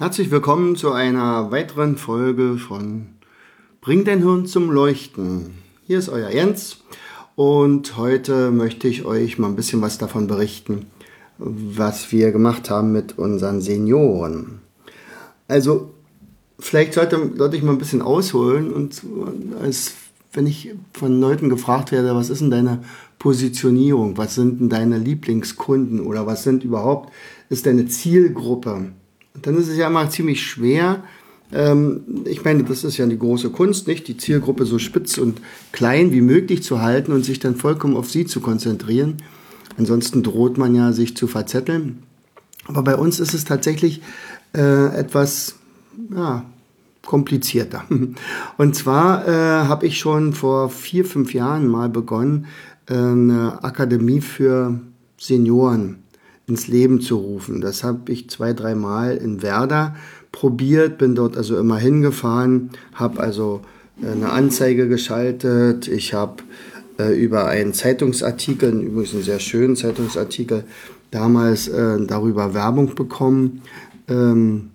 Herzlich 0.00 0.30
willkommen 0.30 0.76
zu 0.76 0.92
einer 0.92 1.50
weiteren 1.50 1.96
Folge 1.96 2.56
von 2.56 3.08
Bring 3.80 4.04
dein 4.04 4.20
Hirn 4.20 4.46
zum 4.46 4.70
Leuchten. 4.70 5.54
Hier 5.88 5.98
ist 5.98 6.08
euer 6.08 6.30
Jens 6.30 6.84
und 7.34 7.96
heute 7.96 8.52
möchte 8.52 8.86
ich 8.86 9.04
euch 9.04 9.40
mal 9.40 9.48
ein 9.48 9.56
bisschen 9.56 9.82
was 9.82 9.98
davon 9.98 10.28
berichten, 10.28 10.86
was 11.38 12.12
wir 12.12 12.30
gemacht 12.30 12.70
haben 12.70 12.92
mit 12.92 13.18
unseren 13.18 13.60
Senioren. 13.60 14.60
Also 15.48 15.90
vielleicht 16.60 16.94
sollte, 16.94 17.32
sollte 17.34 17.56
ich 17.56 17.64
mal 17.64 17.72
ein 17.72 17.78
bisschen 17.78 18.00
ausholen 18.00 18.72
und 18.72 19.02
als 19.60 19.94
wenn 20.32 20.46
ich 20.46 20.76
von 20.92 21.20
Leuten 21.20 21.48
gefragt 21.48 21.90
werde, 21.90 22.14
was 22.14 22.30
ist 22.30 22.40
denn 22.40 22.52
deine 22.52 22.84
Positionierung, 23.18 24.16
was 24.16 24.36
sind 24.36 24.60
denn 24.60 24.68
deine 24.68 24.98
Lieblingskunden 24.98 25.98
oder 25.98 26.24
was 26.24 26.44
sind 26.44 26.62
überhaupt, 26.62 27.12
ist 27.48 27.66
deine 27.66 27.88
Zielgruppe? 27.88 28.92
Dann 29.42 29.56
ist 29.56 29.68
es 29.68 29.76
ja 29.76 29.86
immer 29.88 30.08
ziemlich 30.10 30.42
schwer. 30.42 31.02
Ähm, 31.52 32.02
ich 32.24 32.44
meine, 32.44 32.64
das 32.64 32.84
ist 32.84 32.96
ja 32.96 33.06
die 33.06 33.18
große 33.18 33.50
Kunst, 33.50 33.86
nicht? 33.86 34.08
Die 34.08 34.16
Zielgruppe 34.16 34.66
so 34.66 34.78
spitz 34.78 35.18
und 35.18 35.40
klein 35.72 36.12
wie 36.12 36.20
möglich 36.20 36.62
zu 36.62 36.80
halten 36.80 37.12
und 37.12 37.24
sich 37.24 37.38
dann 37.38 37.56
vollkommen 37.56 37.96
auf 37.96 38.10
sie 38.10 38.26
zu 38.26 38.40
konzentrieren. 38.40 39.16
Ansonsten 39.76 40.22
droht 40.22 40.58
man 40.58 40.74
ja, 40.74 40.92
sich 40.92 41.16
zu 41.16 41.26
verzetteln. 41.26 42.02
Aber 42.66 42.82
bei 42.82 42.96
uns 42.96 43.20
ist 43.20 43.34
es 43.34 43.44
tatsächlich 43.44 44.02
äh, 44.54 44.86
etwas 44.98 45.56
ja, 46.14 46.44
komplizierter. 47.06 47.84
Und 48.58 48.74
zwar 48.74 49.26
äh, 49.26 49.30
habe 49.66 49.86
ich 49.86 49.98
schon 49.98 50.34
vor 50.34 50.68
vier, 50.68 51.04
fünf 51.04 51.32
Jahren 51.32 51.66
mal 51.66 51.88
begonnen, 51.88 52.46
äh, 52.86 52.94
eine 52.94 53.62
Akademie 53.62 54.20
für 54.20 54.80
Senioren 55.16 56.02
ins 56.48 56.66
Leben 56.66 57.00
zu 57.00 57.16
rufen. 57.16 57.60
Das 57.60 57.84
habe 57.84 58.10
ich 58.10 58.30
zwei, 58.30 58.52
dreimal 58.52 59.16
in 59.16 59.42
Werder 59.42 59.94
probiert, 60.32 60.98
bin 60.98 61.14
dort 61.14 61.36
also 61.36 61.58
immer 61.58 61.78
hingefahren, 61.78 62.70
habe 62.94 63.20
also 63.20 63.60
äh, 64.02 64.10
eine 64.10 64.30
Anzeige 64.30 64.88
geschaltet, 64.88 65.88
ich 65.88 66.14
habe 66.14 66.42
äh, 66.98 67.12
über 67.12 67.46
einen 67.46 67.74
Zeitungsartikel, 67.74 68.72
übrigens 68.82 69.14
einen 69.14 69.22
sehr 69.22 69.40
schönen 69.40 69.76
Zeitungsartikel, 69.76 70.64
damals 71.10 71.68
äh, 71.68 72.04
darüber 72.06 72.54
Werbung 72.54 72.94
bekommen. 72.94 73.62
Ähm, 74.08 74.70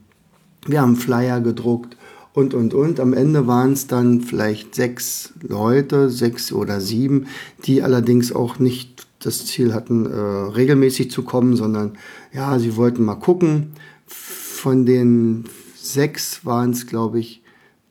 wir 0.66 0.82
haben 0.82 0.96
Flyer 0.96 1.42
gedruckt 1.42 1.98
und, 2.34 2.54
und, 2.54 2.74
und. 2.74 3.00
Am 3.00 3.14
Ende 3.14 3.48
waren 3.48 3.74
es 3.74 3.88
dann 3.88 4.22
vielleicht 4.22 4.76
sechs 4.76 5.34
Leute, 5.42 6.10
sechs 6.10 6.52
oder 6.52 6.82
sieben, 6.82 7.28
die 7.66 7.84
allerdings 7.84 8.34
auch 8.34 8.60
nicht 8.60 9.06
das 9.26 9.46
Ziel 9.46 9.74
hatten, 9.74 10.06
äh, 10.06 10.16
regelmäßig 10.16 11.12
zu 11.12 11.24
kommen, 11.24 11.56
sondern 11.56 11.98
ja, 12.34 12.60
sie 12.60 12.76
wollten 12.76 13.04
mal 13.04 13.16
gucken. 13.16 13.74
Von 14.06 14.86
den 14.86 15.46
sechs 15.76 16.46
waren 16.46 16.72
es, 16.72 16.88
glaube 16.88 17.20
ich, 17.20 17.42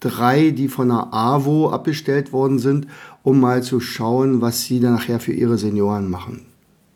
drei, 0.00 0.50
die 0.50 0.68
von 0.68 0.88
der 0.88 1.12
AWO 1.12 1.70
abbestellt 1.70 2.32
worden 2.32 2.58
sind, 2.58 2.86
um 3.22 3.40
mal 3.40 3.62
zu 3.62 3.80
schauen, 3.80 4.40
was 4.40 4.62
sie 4.62 4.80
dann 4.80 4.94
nachher 4.94 5.20
für 5.20 5.32
ihre 5.32 5.58
Senioren 5.58 6.10
machen 6.10 6.42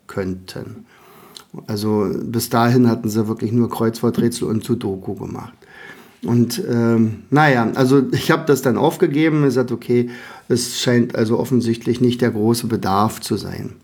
könnten. 0.06 0.86
Also 1.66 2.10
bis 2.22 2.50
dahin 2.50 2.88
hatten 2.88 3.08
sie 3.08 3.28
wirklich 3.28 3.52
nur 3.52 3.70
Kreuzworträtsel 3.70 4.48
und 4.48 4.64
Sudoku 4.64 5.14
gemacht. 5.14 5.54
Und 6.24 6.62
ähm, 6.68 7.22
naja, 7.30 7.70
also 7.74 8.02
ich 8.12 8.30
habe 8.30 8.44
das 8.46 8.62
dann 8.62 8.76
aufgegeben 8.76 9.38
und 9.38 9.44
gesagt, 9.44 9.72
okay, 9.72 10.10
es 10.48 10.80
scheint 10.80 11.14
also 11.14 11.38
offensichtlich 11.38 12.00
nicht 12.00 12.20
der 12.20 12.30
große 12.30 12.66
Bedarf 12.66 13.20
zu 13.20 13.36
sein. 13.36 13.74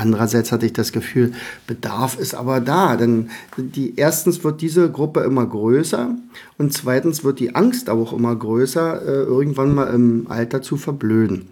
Andererseits 0.00 0.50
hatte 0.50 0.64
ich 0.64 0.72
das 0.72 0.92
Gefühl, 0.92 1.32
Bedarf 1.66 2.18
ist 2.18 2.34
aber 2.34 2.62
da, 2.62 2.96
denn 2.96 3.28
die, 3.58 3.96
erstens 3.96 4.42
wird 4.42 4.62
diese 4.62 4.90
Gruppe 4.90 5.20
immer 5.20 5.44
größer 5.44 6.16
und 6.56 6.72
zweitens 6.72 7.22
wird 7.22 7.38
die 7.38 7.54
Angst 7.54 7.90
auch 7.90 8.14
immer 8.14 8.34
größer, 8.34 9.02
äh, 9.02 9.24
irgendwann 9.24 9.74
mal 9.74 9.92
im 9.92 10.24
Alter 10.30 10.62
zu 10.62 10.78
verblöden 10.78 11.48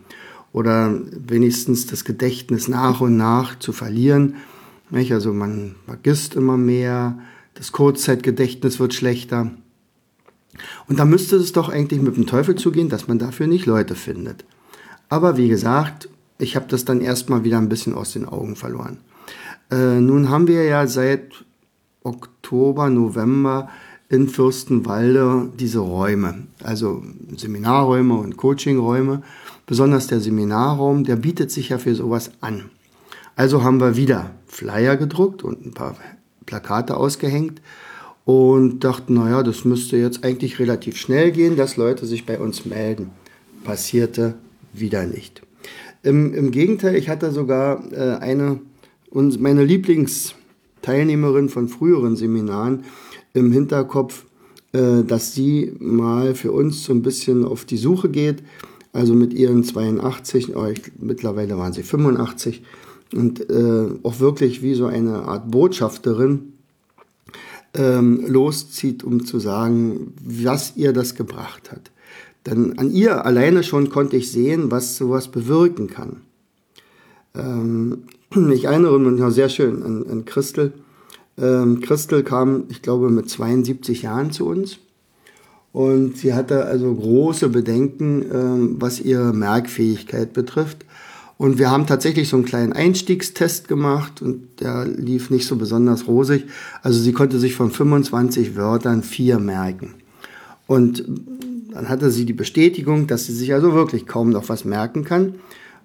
oder 0.54 0.98
wenigstens 1.10 1.88
das 1.88 2.06
Gedächtnis 2.06 2.68
nach 2.68 3.02
und 3.02 3.18
nach 3.18 3.58
zu 3.58 3.72
verlieren. 3.72 4.36
Also 4.90 5.34
man 5.34 5.74
vergisst 5.84 6.34
immer 6.34 6.56
mehr, 6.56 7.18
das 7.52 7.72
Kurzzeitgedächtnis 7.72 8.80
wird 8.80 8.94
schlechter. 8.94 9.50
Und 10.86 10.98
da 10.98 11.04
müsste 11.04 11.36
es 11.36 11.52
doch 11.52 11.68
eigentlich 11.68 12.00
mit 12.00 12.16
dem 12.16 12.24
Teufel 12.24 12.54
zugehen, 12.54 12.88
dass 12.88 13.08
man 13.08 13.18
dafür 13.18 13.46
nicht 13.46 13.66
Leute 13.66 13.94
findet. 13.94 14.46
Aber 15.10 15.36
wie 15.36 15.48
gesagt, 15.48 16.08
ich 16.38 16.56
habe 16.56 16.66
das 16.68 16.84
dann 16.84 17.00
erstmal 17.00 17.44
wieder 17.44 17.58
ein 17.58 17.68
bisschen 17.68 17.94
aus 17.94 18.12
den 18.12 18.24
Augen 18.24 18.56
verloren. 18.56 18.98
Äh, 19.70 20.00
nun 20.00 20.28
haben 20.28 20.46
wir 20.46 20.64
ja 20.64 20.86
seit 20.86 21.44
Oktober, 22.02 22.88
November 22.88 23.68
in 24.08 24.28
Fürstenwalde 24.28 25.50
diese 25.58 25.80
Räume, 25.80 26.46
also 26.62 27.02
Seminarräume 27.36 28.14
und 28.14 28.36
Coachingräume. 28.36 29.22
Besonders 29.66 30.06
der 30.06 30.20
Seminarraum, 30.20 31.04
der 31.04 31.16
bietet 31.16 31.50
sich 31.50 31.68
ja 31.68 31.78
für 31.78 31.94
sowas 31.94 32.30
an. 32.40 32.70
Also 33.36 33.62
haben 33.62 33.80
wir 33.80 33.96
wieder 33.96 34.30
Flyer 34.46 34.96
gedruckt 34.96 35.44
und 35.44 35.66
ein 35.66 35.74
paar 35.74 35.94
Plakate 36.46 36.96
ausgehängt 36.96 37.60
und 38.24 38.80
dachten, 38.82 39.14
naja, 39.14 39.42
das 39.42 39.64
müsste 39.64 39.98
jetzt 39.98 40.24
eigentlich 40.24 40.58
relativ 40.58 40.96
schnell 40.96 41.30
gehen, 41.30 41.56
dass 41.56 41.76
Leute 41.76 42.06
sich 42.06 42.24
bei 42.24 42.38
uns 42.38 42.64
melden. 42.64 43.10
Passierte 43.64 44.34
wieder 44.72 45.06
nicht. 45.06 45.42
Im, 46.02 46.32
im 46.34 46.50
Gegenteil, 46.50 46.96
ich 46.96 47.08
hatte 47.08 47.32
sogar 47.32 47.82
äh, 47.92 48.18
eine, 48.18 48.60
und 49.10 49.40
meine 49.40 49.64
Lieblingsteilnehmerin 49.64 51.48
von 51.48 51.68
früheren 51.68 52.16
Seminaren 52.16 52.84
im 53.34 53.52
Hinterkopf, 53.52 54.24
äh, 54.72 55.02
dass 55.02 55.34
sie 55.34 55.72
mal 55.78 56.34
für 56.34 56.52
uns 56.52 56.84
so 56.84 56.92
ein 56.92 57.02
bisschen 57.02 57.44
auf 57.44 57.64
die 57.64 57.76
Suche 57.76 58.08
geht. 58.08 58.42
Also 58.92 59.14
mit 59.14 59.34
ihren 59.34 59.64
82, 59.64 60.56
oh, 60.56 60.66
ich, 60.66 60.80
mittlerweile 60.98 61.58
waren 61.58 61.72
sie 61.72 61.82
85 61.82 62.62
und 63.14 63.48
äh, 63.50 63.88
auch 64.02 64.20
wirklich 64.20 64.62
wie 64.62 64.74
so 64.74 64.86
eine 64.86 65.22
Art 65.22 65.50
Botschafterin 65.50 66.52
ähm, 67.74 68.24
loszieht, 68.26 69.04
um 69.04 69.24
zu 69.24 69.38
sagen, 69.38 70.14
was 70.24 70.76
ihr 70.76 70.92
das 70.92 71.14
gebracht 71.14 71.70
hat. 71.70 71.90
Denn 72.46 72.78
an 72.78 72.90
ihr 72.90 73.24
alleine 73.24 73.62
schon 73.62 73.90
konnte 73.90 74.16
ich 74.16 74.30
sehen, 74.30 74.70
was 74.70 74.96
sowas 74.96 75.28
bewirken 75.28 75.88
kann. 75.88 76.22
Ähm, 77.34 78.04
ich 78.52 78.64
erinnere 78.64 78.98
mich 78.98 79.20
noch 79.20 79.30
sehr 79.30 79.48
schön 79.48 79.82
an, 79.82 80.06
an 80.08 80.24
Christel. 80.24 80.72
Ähm, 81.36 81.80
Christel 81.80 82.22
kam, 82.22 82.64
ich 82.68 82.82
glaube, 82.82 83.10
mit 83.10 83.28
72 83.28 84.02
Jahren 84.02 84.32
zu 84.32 84.46
uns. 84.46 84.78
Und 85.72 86.16
sie 86.16 86.34
hatte 86.34 86.64
also 86.64 86.92
große 86.92 87.50
Bedenken, 87.50 88.24
ähm, 88.32 88.76
was 88.80 89.00
ihre 89.00 89.32
Merkfähigkeit 89.32 90.32
betrifft. 90.32 90.84
Und 91.36 91.58
wir 91.58 91.70
haben 91.70 91.86
tatsächlich 91.86 92.28
so 92.28 92.36
einen 92.36 92.46
kleinen 92.46 92.72
Einstiegstest 92.72 93.68
gemacht 93.68 94.22
und 94.22 94.60
der 94.60 94.86
lief 94.86 95.30
nicht 95.30 95.46
so 95.46 95.54
besonders 95.54 96.08
rosig. 96.08 96.46
Also 96.82 96.98
sie 96.98 97.12
konnte 97.12 97.38
sich 97.38 97.54
von 97.54 97.70
25 97.70 98.56
Wörtern 98.56 99.04
vier 99.04 99.38
merken. 99.38 99.94
Und 100.66 101.04
dann 101.78 101.88
hatte 101.88 102.10
sie 102.10 102.24
die 102.24 102.32
Bestätigung, 102.32 103.06
dass 103.06 103.26
sie 103.26 103.32
sich 103.32 103.54
also 103.54 103.72
wirklich 103.72 104.08
kaum 104.08 104.30
noch 104.30 104.48
was 104.48 104.64
merken 104.64 105.04
kann 105.04 105.36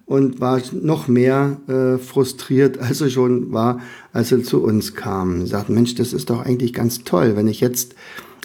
und 0.06 0.40
war 0.40 0.60
noch 0.72 1.06
mehr 1.06 1.58
äh, 1.68 1.98
frustriert, 1.98 2.78
als 2.80 2.98
sie 2.98 3.12
schon 3.12 3.52
war, 3.52 3.80
als 4.12 4.30
sie 4.30 4.42
zu 4.42 4.60
uns 4.60 4.96
kam. 4.96 5.42
Sie 5.42 5.52
sagte, 5.52 5.70
Mensch, 5.70 5.94
das 5.94 6.12
ist 6.12 6.30
doch 6.30 6.44
eigentlich 6.44 6.72
ganz 6.72 7.04
toll, 7.04 7.36
wenn 7.36 7.46
ich 7.46 7.60
jetzt 7.60 7.94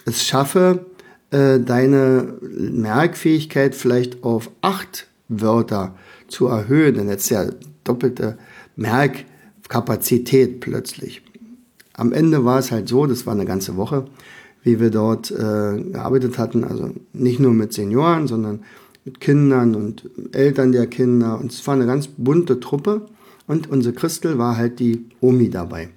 es 0.06 0.24
schaffe, 0.24 0.86
äh, 1.32 1.60
deine 1.60 2.36
Merkfähigkeit 2.42 3.74
vielleicht 3.74 4.24
auf 4.24 4.52
acht 4.62 5.08
Wörter 5.28 5.96
zu 6.28 6.46
erhöhen, 6.46 6.94
dann 6.94 7.10
jetzt 7.10 7.32
ja 7.32 7.50
doppelte 7.84 8.38
Merkkapazität 8.76 10.60
plötzlich. 10.60 11.24
Am 11.94 12.14
Ende 12.14 12.46
war 12.46 12.60
es 12.60 12.72
halt 12.72 12.88
so, 12.88 13.08
das 13.08 13.26
war 13.26 13.34
eine 13.34 13.46
ganze 13.46 13.76
Woche, 13.76 14.06
wie 14.70 14.80
wir 14.80 14.92
dort 14.92 15.32
äh, 15.32 15.82
gearbeitet 15.82 16.38
hatten. 16.38 16.64
Also 16.64 16.92
nicht 17.14 17.40
nur 17.40 17.54
mit 17.54 17.74
Senioren, 17.74 18.28
sondern 18.28 18.62
mit 19.04 19.20
Kindern 19.20 19.76
und 19.76 20.10
Eltern 20.32 20.72
der 20.72 20.88
Kinder. 20.88 21.40
Und 21.40 21.52
es 21.52 21.66
war 21.66 21.74
eine 21.74 21.88
ganz 21.88 22.08
bunte 22.08 22.60
Truppe. 22.60 23.08
Und 23.48 23.70
unsere 23.70 23.96
Christel 23.96 24.38
war 24.38 24.58
halt 24.58 24.80
die 24.80 25.06
Omi 25.22 25.50
dabei. 25.50 25.90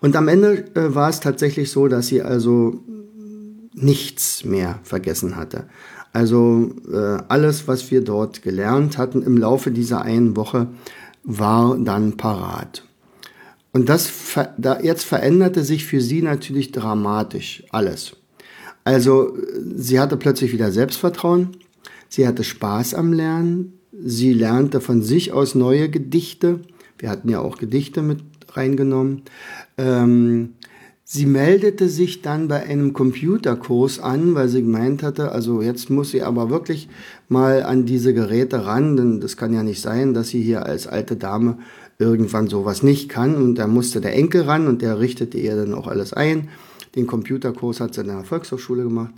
Und 0.00 0.16
am 0.16 0.28
Ende 0.28 0.64
äh, 0.74 0.94
war 0.94 1.10
es 1.10 1.20
tatsächlich 1.20 1.70
so, 1.70 1.88
dass 1.88 2.06
sie 2.06 2.22
also 2.22 2.80
nichts 3.74 4.44
mehr 4.44 4.78
vergessen 4.82 5.36
hatte. 5.36 5.64
Also 6.12 6.70
äh, 6.90 7.18
alles, 7.28 7.66
was 7.68 7.90
wir 7.90 8.02
dort 8.02 8.42
gelernt 8.42 8.98
hatten 8.98 9.22
im 9.22 9.36
Laufe 9.36 9.70
dieser 9.70 10.02
einen 10.02 10.36
Woche, 10.36 10.68
war 11.24 11.76
dann 11.76 12.16
parat. 12.16 12.84
Und 13.74 13.88
das 13.88 14.08
da 14.56 14.80
jetzt 14.80 15.04
veränderte 15.04 15.64
sich 15.64 15.84
für 15.84 16.00
sie 16.00 16.22
natürlich 16.22 16.70
dramatisch 16.70 17.64
alles. 17.70 18.16
Also 18.84 19.36
sie 19.74 19.98
hatte 19.98 20.16
plötzlich 20.16 20.52
wieder 20.52 20.70
Selbstvertrauen, 20.70 21.56
sie 22.08 22.26
hatte 22.26 22.44
Spaß 22.44 22.94
am 22.94 23.12
Lernen, 23.12 23.72
sie 23.92 24.32
lernte 24.32 24.80
von 24.80 25.02
sich 25.02 25.32
aus 25.32 25.56
neue 25.56 25.88
Gedichte. 25.88 26.60
Wir 26.98 27.10
hatten 27.10 27.28
ja 27.28 27.40
auch 27.40 27.58
Gedichte 27.58 28.02
mit 28.02 28.20
reingenommen. 28.52 29.22
Ähm, 29.76 30.50
sie 31.02 31.26
meldete 31.26 31.88
sich 31.88 32.22
dann 32.22 32.46
bei 32.46 32.62
einem 32.62 32.92
Computerkurs 32.92 33.98
an, 33.98 34.36
weil 34.36 34.48
sie 34.48 34.62
gemeint 34.62 35.02
hatte, 35.02 35.32
also 35.32 35.62
jetzt 35.62 35.90
muss 35.90 36.12
sie 36.12 36.22
aber 36.22 36.48
wirklich 36.48 36.88
mal 37.28 37.62
an 37.62 37.86
diese 37.86 38.14
Geräte 38.14 38.66
ran, 38.66 38.96
denn 38.96 39.20
das 39.20 39.36
kann 39.36 39.52
ja 39.52 39.62
nicht 39.62 39.80
sein, 39.80 40.14
dass 40.14 40.28
sie 40.28 40.42
hier 40.42 40.66
als 40.66 40.86
alte 40.86 41.16
Dame 41.16 41.58
irgendwann 41.98 42.48
sowas 42.48 42.82
nicht 42.82 43.08
kann. 43.08 43.36
Und 43.36 43.56
da 43.56 43.66
musste 43.66 44.00
der 44.00 44.14
Enkel 44.14 44.42
ran 44.42 44.66
und 44.66 44.82
der 44.82 45.00
richtete 45.00 45.38
ihr 45.38 45.56
dann 45.56 45.74
auch 45.74 45.86
alles 45.86 46.12
ein. 46.12 46.48
Den 46.94 47.06
Computerkurs 47.06 47.80
hat 47.80 47.94
sie 47.94 48.02
in 48.02 48.08
der 48.08 48.24
Volkshochschule 48.24 48.84
gemacht. 48.84 49.14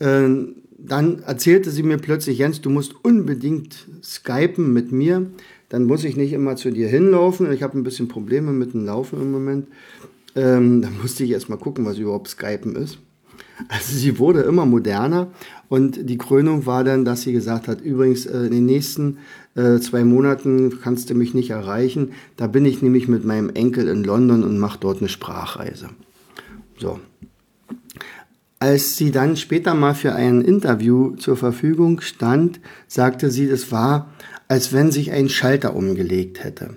Ähm, 0.00 0.56
dann 0.76 1.20
erzählte 1.20 1.70
sie 1.70 1.82
mir 1.82 1.98
plötzlich, 1.98 2.38
Jens, 2.38 2.60
du 2.60 2.68
musst 2.68 2.94
unbedingt 3.04 3.86
skypen 4.02 4.72
mit 4.72 4.92
mir. 4.92 5.26
Dann 5.68 5.84
muss 5.84 6.04
ich 6.04 6.16
nicht 6.16 6.32
immer 6.32 6.56
zu 6.56 6.70
dir 6.70 6.88
hinlaufen. 6.88 7.50
Ich 7.52 7.62
habe 7.62 7.78
ein 7.78 7.84
bisschen 7.84 8.08
Probleme 8.08 8.52
mit 8.52 8.74
dem 8.74 8.84
Laufen 8.84 9.20
im 9.20 9.30
Moment. 9.30 9.66
Ähm, 10.36 10.82
da 10.82 10.90
musste 10.90 11.24
ich 11.24 11.30
erst 11.30 11.48
mal 11.48 11.56
gucken, 11.56 11.84
was 11.84 11.98
überhaupt 11.98 12.28
Skypen 12.28 12.76
ist. 12.76 12.98
Also 13.68 13.96
sie 13.96 14.18
wurde 14.18 14.40
immer 14.40 14.66
moderner 14.66 15.28
und 15.68 16.08
die 16.08 16.18
Krönung 16.18 16.66
war 16.66 16.84
dann, 16.84 17.04
dass 17.04 17.22
sie 17.22 17.32
gesagt 17.32 17.68
hat, 17.68 17.80
übrigens 17.80 18.26
äh, 18.26 18.46
in 18.46 18.50
den 18.50 18.66
nächsten 18.66 19.18
äh, 19.54 19.78
zwei 19.78 20.04
Monaten 20.04 20.80
kannst 20.82 21.10
du 21.10 21.14
mich 21.14 21.34
nicht 21.34 21.50
erreichen. 21.50 22.12
Da 22.36 22.46
bin 22.46 22.64
ich 22.64 22.82
nämlich 22.82 23.08
mit 23.08 23.24
meinem 23.24 23.50
Enkel 23.50 23.88
in 23.88 24.04
London 24.04 24.42
und 24.42 24.58
mache 24.58 24.78
dort 24.80 24.98
eine 24.98 25.08
Sprachreise. 25.08 25.90
So. 26.78 26.98
Als 28.58 28.96
sie 28.96 29.10
dann 29.10 29.36
später 29.36 29.74
mal 29.74 29.94
für 29.94 30.14
ein 30.14 30.40
Interview 30.40 31.16
zur 31.16 31.36
Verfügung 31.36 32.00
stand, 32.00 32.60
sagte 32.88 33.30
sie, 33.30 33.44
es 33.44 33.70
war, 33.70 34.12
als 34.48 34.72
wenn 34.72 34.90
sich 34.90 35.12
ein 35.12 35.28
Schalter 35.28 35.76
umgelegt 35.76 36.42
hätte. 36.42 36.74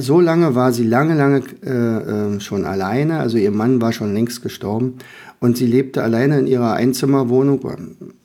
So 0.00 0.20
lange 0.20 0.54
war 0.54 0.72
sie 0.72 0.84
lange, 0.84 1.14
lange 1.14 1.42
äh, 1.64 2.36
äh, 2.36 2.40
schon 2.40 2.64
alleine, 2.64 3.18
also 3.18 3.36
ihr 3.36 3.50
Mann 3.50 3.80
war 3.80 3.92
schon 3.92 4.14
längst 4.14 4.42
gestorben 4.42 4.98
und 5.40 5.56
sie 5.56 5.66
lebte 5.66 6.02
alleine 6.02 6.38
in 6.38 6.46
ihrer 6.46 6.74
Einzimmerwohnung, 6.74 7.60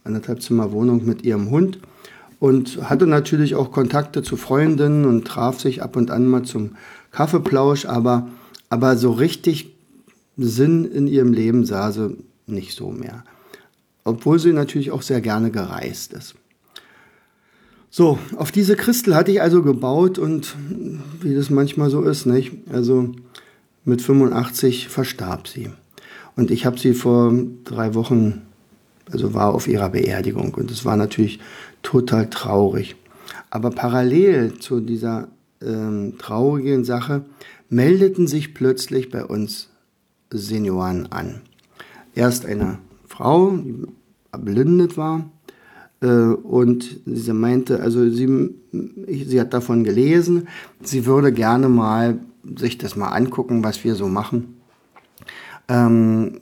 anderthalb 0.04 0.42
Zimmerwohnung 0.42 1.06
mit 1.06 1.24
ihrem 1.24 1.50
Hund 1.50 1.80
und 2.40 2.90
hatte 2.90 3.08
natürlich 3.08 3.56
auch 3.56 3.72
Kontakte 3.72 4.22
zu 4.22 4.36
Freundinnen 4.36 5.06
und 5.06 5.26
traf 5.26 5.60
sich 5.60 5.82
ab 5.82 5.96
und 5.96 6.12
an 6.12 6.28
mal 6.28 6.44
zum 6.44 6.72
Kaffeeplausch, 7.12 7.86
aber, 7.86 8.28
aber 8.70 8.98
so 8.98 9.12
richtig 9.12 9.74
Sinn 10.38 10.86
in 10.86 11.08
ihrem 11.08 11.32
Leben 11.32 11.66
sah 11.66 11.92
sie 11.92 12.18
nicht 12.46 12.76
so 12.76 12.92
mehr. 12.92 13.24
Obwohl 14.04 14.40
sie 14.40 14.52
natürlich 14.52 14.92
auch 14.92 15.04
sehr 15.04 15.22
gerne 15.22 15.52
gereist 15.52 16.14
ist. 16.14 16.36
So, 17.96 18.18
auf 18.38 18.52
diese 18.52 18.76
Christel 18.76 19.14
hatte 19.14 19.30
ich 19.32 19.40
also 19.40 19.62
gebaut 19.62 20.18
und 20.18 20.56
wie 21.22 21.36
das 21.36 21.52
manchmal 21.52 21.92
so 21.92 22.02
ist, 22.02 22.26
nicht? 22.26 22.52
Also 22.72 23.12
mit 23.86 24.02
85 24.02 24.88
verstarb 24.88 25.48
sie. 25.48 25.70
Und 26.36 26.50
ich 26.50 26.66
habe 26.66 26.80
sie 26.80 26.96
vor 26.96 27.32
drei 27.66 27.94
Wochen, 27.94 28.42
also 29.12 29.36
war 29.36 29.54
auf 29.54 29.68
ihrer 29.68 29.90
Beerdigung 29.90 30.56
und 30.56 30.72
es 30.72 30.86
war 30.86 30.98
natürlich 30.98 31.40
total 31.84 32.32
traurig. 32.32 32.96
Aber 33.52 33.70
parallel 33.70 34.58
zu 34.58 34.80
dieser 34.80 35.28
ähm, 35.62 36.16
traurigen 36.18 36.86
Sache 36.86 37.26
meldeten 37.70 38.26
sich 38.26 38.56
plötzlich 38.56 39.12
bei 39.12 39.24
uns 39.24 39.70
Senioren 40.32 41.12
an. 41.12 41.42
Erst 42.16 42.48
eine 42.48 42.80
Frau, 43.08 43.52
die 43.52 43.86
erblindet 44.32 44.98
war, 44.98 45.30
und 46.08 47.00
sie 47.06 47.34
meinte, 47.34 47.82
also 47.82 48.10
sie, 48.10 48.56
sie 49.08 49.40
hat 49.40 49.54
davon 49.54 49.84
gelesen, 49.84 50.48
sie 50.82 51.06
würde 51.06 51.32
gerne 51.32 51.70
mal 51.70 52.20
sich 52.58 52.78
das 52.78 52.96
mal 52.96 53.10
angucken, 53.10 53.64
was 53.64 53.84
wir 53.84 53.96
so 53.96 54.08
machen. 54.08 54.58
Ähm, 55.70 56.40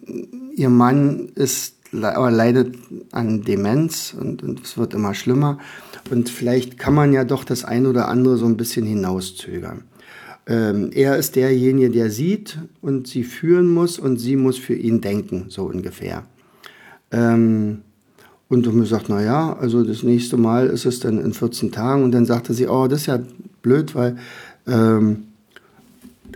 ihr 0.55 0.69
Mann 0.69 1.29
ist 1.35 1.77
leidet 1.91 2.75
an 3.11 3.41
Demenz 3.41 4.15
und, 4.17 4.43
und 4.43 4.63
es 4.63 4.77
wird 4.77 4.93
immer 4.93 5.13
schlimmer. 5.13 5.59
Und 6.09 6.29
vielleicht 6.29 6.77
kann 6.77 6.93
man 6.93 7.13
ja 7.13 7.23
doch 7.23 7.43
das 7.43 7.65
ein 7.65 7.85
oder 7.85 8.07
andere 8.07 8.37
so 8.37 8.45
ein 8.45 8.57
bisschen 8.57 8.85
hinauszögern. 8.85 9.83
Ähm, 10.47 10.91
er 10.93 11.17
ist 11.17 11.35
derjenige, 11.35 11.91
der 11.91 12.09
sieht 12.09 12.57
und 12.81 13.07
sie 13.07 13.23
führen 13.23 13.71
muss 13.71 13.99
und 13.99 14.17
sie 14.17 14.35
muss 14.35 14.57
für 14.57 14.73
ihn 14.73 15.01
denken, 15.01 15.45
so 15.49 15.65
ungefähr. 15.65 16.25
Ähm, 17.11 17.81
und 18.51 18.75
mir 18.75 18.85
sagt, 18.85 19.07
na 19.07 19.23
ja, 19.23 19.55
also 19.61 19.81
das 19.81 20.03
nächste 20.03 20.35
Mal 20.35 20.67
ist 20.67 20.85
es 20.85 20.99
dann 20.99 21.19
in 21.19 21.31
14 21.31 21.71
Tagen. 21.71 22.03
Und 22.03 22.11
dann 22.11 22.25
sagte 22.25 22.53
sie, 22.53 22.67
oh, 22.67 22.85
das 22.87 23.01
ist 23.01 23.05
ja 23.05 23.19
blöd, 23.61 23.95
weil 23.95 24.17
ähm, 24.67 25.27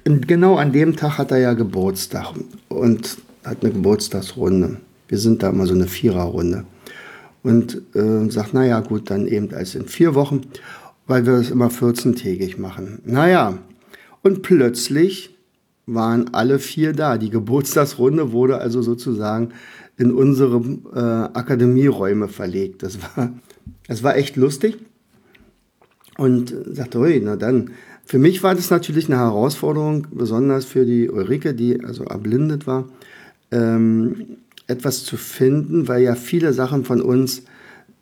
genau 0.05 0.55
an 0.55 0.71
dem 0.71 0.95
Tag 0.95 1.17
hat 1.17 1.31
er 1.31 1.39
ja 1.39 1.51
Geburtstag 1.51 2.33
und 2.69 3.17
hat 3.43 3.57
eine 3.61 3.73
Geburtstagsrunde. 3.73 4.77
Wir 5.09 5.17
sind 5.17 5.43
da 5.43 5.49
immer 5.49 5.67
so 5.67 5.73
eine 5.73 5.87
Viererrunde. 5.87 6.63
Und 7.43 7.81
äh, 7.93 8.31
sagt, 8.31 8.53
naja, 8.53 8.79
gut, 8.79 9.09
dann 9.09 9.27
eben 9.27 9.53
als 9.53 9.75
in 9.75 9.85
vier 9.85 10.15
Wochen, 10.15 10.43
weil 11.07 11.25
wir 11.25 11.33
das 11.33 11.51
immer 11.51 11.67
14-tägig 11.67 12.61
machen. 12.61 12.99
Naja, 13.03 13.57
und 14.23 14.41
plötzlich 14.41 15.35
waren 15.85 16.33
alle 16.33 16.59
vier 16.59 16.93
da. 16.93 17.17
Die 17.17 17.29
Geburtstagsrunde 17.29 18.31
wurde 18.31 18.59
also 18.59 18.81
sozusagen 18.81 19.49
in 19.97 20.11
unsere 20.11 20.57
äh, 20.93 21.37
Akademieräume 21.37 22.27
verlegt. 22.27 22.83
Das 22.83 22.99
war, 23.01 23.33
das 23.87 24.03
war 24.03 24.17
echt 24.17 24.35
lustig. 24.35 24.77
Und 26.17 26.55
sagte, 26.71 26.99
ui, 26.99 27.21
na 27.23 27.35
dann. 27.35 27.71
Für 28.05 28.19
mich 28.19 28.43
war 28.43 28.53
das 28.53 28.69
natürlich 28.69 29.07
eine 29.07 29.17
Herausforderung, 29.17 30.07
besonders 30.11 30.65
für 30.65 30.85
die 30.85 31.09
Ulrike, 31.09 31.53
die 31.53 31.83
also 31.83 32.03
erblindet 32.03 32.67
war. 32.67 32.87
Ähm, 33.51 34.37
etwas 34.67 35.03
zu 35.03 35.17
finden, 35.17 35.87
weil 35.87 36.03
ja 36.03 36.15
viele 36.15 36.53
Sachen 36.53 36.85
von 36.85 37.01
uns 37.01 37.43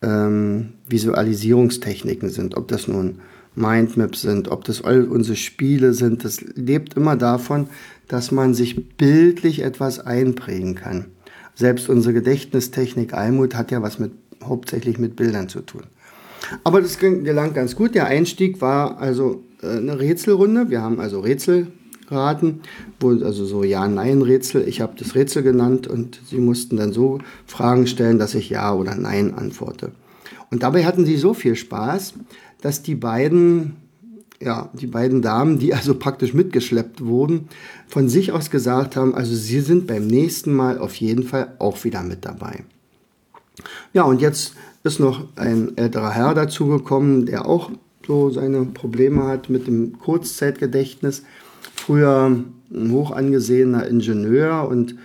ähm, 0.01 0.73
Visualisierungstechniken 0.87 2.29
sind. 2.29 2.55
Ob 2.57 2.67
das 2.67 2.87
nun 2.87 3.19
Mindmaps 3.55 4.21
sind, 4.21 4.49
ob 4.49 4.63
das 4.65 4.83
all 4.83 5.05
unsere 5.05 5.35
Spiele 5.35 5.93
sind, 5.93 6.25
das 6.25 6.41
lebt 6.41 6.95
immer 6.95 7.15
davon, 7.15 7.67
dass 8.07 8.31
man 8.31 8.53
sich 8.53 8.95
bildlich 8.97 9.61
etwas 9.61 9.99
einprägen 9.99 10.75
kann. 10.75 11.05
Selbst 11.55 11.89
unsere 11.89 12.13
Gedächtnistechnik 12.13 13.13
Almut 13.13 13.55
hat 13.55 13.71
ja 13.71 13.81
was 13.81 13.99
mit, 13.99 14.11
hauptsächlich 14.43 14.97
mit 14.97 15.15
Bildern 15.15 15.49
zu 15.49 15.61
tun. 15.61 15.83
Aber 16.63 16.81
das 16.81 16.97
gelang 16.97 17.53
ganz 17.53 17.75
gut. 17.75 17.95
Der 17.95 18.05
Einstieg 18.07 18.61
war 18.61 18.97
also 18.99 19.43
äh, 19.61 19.77
eine 19.77 19.99
Rätselrunde. 19.99 20.69
Wir 20.69 20.81
haben 20.81 20.99
also 20.99 21.19
Rätsel 21.21 21.67
raten, 22.09 22.61
wo, 22.99 23.09
also 23.09 23.45
so 23.45 23.63
Ja-Nein-Rätsel. 23.63 24.67
Ich 24.67 24.81
habe 24.81 24.93
das 24.97 25.15
Rätsel 25.15 25.43
genannt 25.43 25.87
und 25.87 26.19
sie 26.27 26.39
mussten 26.39 26.77
dann 26.77 26.91
so 26.91 27.19
Fragen 27.45 27.87
stellen, 27.87 28.19
dass 28.19 28.35
ich 28.35 28.49
Ja 28.49 28.73
oder 28.73 28.95
Nein 28.95 29.33
antworte. 29.33 29.91
Und 30.51 30.63
dabei 30.63 30.85
hatten 30.85 31.05
sie 31.05 31.17
so 31.17 31.33
viel 31.33 31.55
Spaß, 31.55 32.13
dass 32.61 32.83
die 32.83 32.95
beiden, 32.95 33.75
ja, 34.43 34.69
die 34.73 34.87
beiden 34.87 35.21
Damen, 35.21 35.59
die 35.59 35.73
also 35.73 35.95
praktisch 35.95 36.33
mitgeschleppt 36.33 37.03
wurden, 37.05 37.47
von 37.87 38.09
sich 38.09 38.31
aus 38.31 38.49
gesagt 38.49 38.95
haben, 38.95 39.15
also 39.15 39.35
sie 39.35 39.61
sind 39.61 39.87
beim 39.87 40.07
nächsten 40.07 40.53
Mal 40.53 40.77
auf 40.77 40.95
jeden 40.95 41.23
Fall 41.23 41.53
auch 41.59 41.83
wieder 41.83 42.03
mit 42.03 42.25
dabei. 42.25 42.63
Ja, 43.93 44.03
und 44.03 44.21
jetzt 44.21 44.55
ist 44.83 44.99
noch 44.99 45.27
ein 45.35 45.77
älterer 45.77 46.11
Herr 46.11 46.33
dazugekommen, 46.33 47.25
der 47.25 47.45
auch 47.45 47.71
so 48.05 48.29
seine 48.29 48.65
Probleme 48.65 49.23
hat 49.23 49.49
mit 49.49 49.67
dem 49.67 49.97
Kurzzeitgedächtnis 49.97 51.23
früher 51.73 52.35
ein 52.71 52.91
hoch 52.91 53.11
angesehener 53.11 53.87
Ingenieur 53.87 54.67
und 54.67 54.95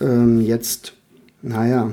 ähm, 0.00 0.40
jetzt, 0.40 0.94
naja, 1.42 1.90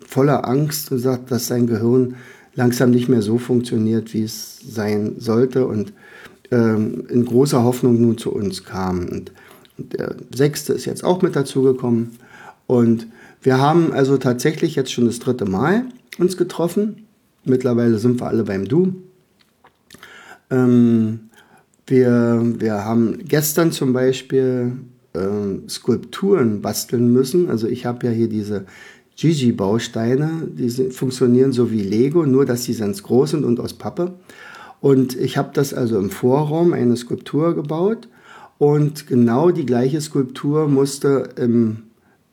voller 0.00 0.46
Angst 0.46 0.90
und 0.92 0.98
sagt, 0.98 1.30
dass 1.30 1.46
sein 1.46 1.66
Gehirn 1.66 2.16
langsam 2.54 2.90
nicht 2.90 3.08
mehr 3.08 3.22
so 3.22 3.38
funktioniert, 3.38 4.12
wie 4.12 4.24
es 4.24 4.58
sein 4.58 5.14
sollte 5.18 5.66
und 5.66 5.92
ähm, 6.50 7.04
in 7.08 7.24
großer 7.24 7.62
Hoffnung 7.62 8.00
nun 8.00 8.18
zu 8.18 8.32
uns 8.32 8.64
kam. 8.64 9.08
Und, 9.08 9.32
der 9.78 10.16
sechste 10.34 10.72
ist 10.72 10.84
jetzt 10.84 11.04
auch 11.04 11.22
mit 11.22 11.34
dazugekommen. 11.36 12.10
Und 12.66 13.06
wir 13.42 13.58
haben 13.58 13.92
also 13.92 14.18
tatsächlich 14.18 14.74
jetzt 14.74 14.92
schon 14.92 15.06
das 15.06 15.18
dritte 15.18 15.46
Mal 15.46 15.84
uns 16.18 16.36
getroffen. 16.36 17.06
Mittlerweile 17.44 17.98
sind 17.98 18.20
wir 18.20 18.26
alle 18.26 18.44
beim 18.44 18.66
Du. 18.66 18.94
Ähm, 20.50 21.30
Wir, 21.86 22.40
wir 22.58 22.84
haben 22.84 23.18
gestern 23.26 23.72
zum 23.72 23.92
Beispiel 23.92 24.76
ähm, 25.12 25.68
Skulpturen 25.68 26.60
basteln 26.60 27.12
müssen. 27.12 27.50
Also 27.50 27.66
ich 27.66 27.84
habe 27.84 28.06
ja 28.06 28.12
hier 28.12 28.28
diese 28.28 28.64
Gigi-Bausteine, 29.16 30.46
die 30.56 30.70
funktionieren 30.92 31.50
so 31.50 31.72
wie 31.72 31.82
Lego, 31.82 32.24
nur 32.26 32.46
dass 32.46 32.62
sie 32.62 32.76
ganz 32.76 33.02
groß 33.02 33.32
sind 33.32 33.44
und 33.44 33.58
aus 33.58 33.74
Pappe. 33.74 34.12
Und 34.80 35.16
ich 35.16 35.36
habe 35.36 35.50
das 35.52 35.74
also 35.74 35.98
im 35.98 36.10
Vorraum 36.10 36.72
eine 36.72 36.96
Skulptur 36.96 37.54
gebaut 37.54 38.08
und 38.58 39.06
genau 39.06 39.50
die 39.50 39.66
gleiche 39.66 40.00
Skulptur 40.00 40.68
musste 40.68 41.30
im 41.36 41.84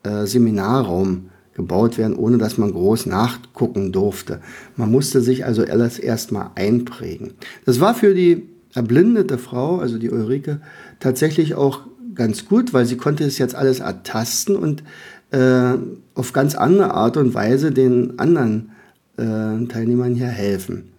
äh, 0.04 0.26
Seminarraum 0.26 1.30
gebaut 1.54 1.98
werden, 1.98 2.16
ohne 2.16 2.38
dass 2.38 2.58
man 2.58 2.72
groß 2.72 3.08
nachgucken 3.08 3.92
durfte. 3.92 4.42
Man 4.76 4.92
musste 4.92 5.22
sich 5.22 5.46
also 5.46 5.64
alles 5.64 6.00
erstmal 6.00 6.52
einprägen. 6.56 7.34
Das 7.66 7.80
war 7.80 7.96
für 7.96 8.14
die 8.14 8.48
erblindete 8.74 9.38
Frau, 9.38 9.80
also 9.80 9.98
die 9.98 10.12
Ulrike, 10.12 10.62
tatsächlich 11.00 11.56
auch 11.56 11.82
ganz 12.14 12.46
gut, 12.46 12.74
weil 12.74 12.86
sie 12.86 12.98
konnte 12.98 13.24
es 13.24 13.38
jetzt 13.38 13.56
alles 13.56 13.80
ertasten 13.80 14.56
und 14.56 14.84
äh, 15.32 15.74
auf 16.14 16.34
ganz 16.34 16.56
andere 16.56 16.94
Art 16.94 17.18
und 17.18 17.34
Weise 17.34 17.72
den 17.72 18.20
anderen 18.20 18.72
äh, 19.18 19.66
Teilnehmern 19.68 20.14
hier 20.14 20.28
helfen. 20.28 20.90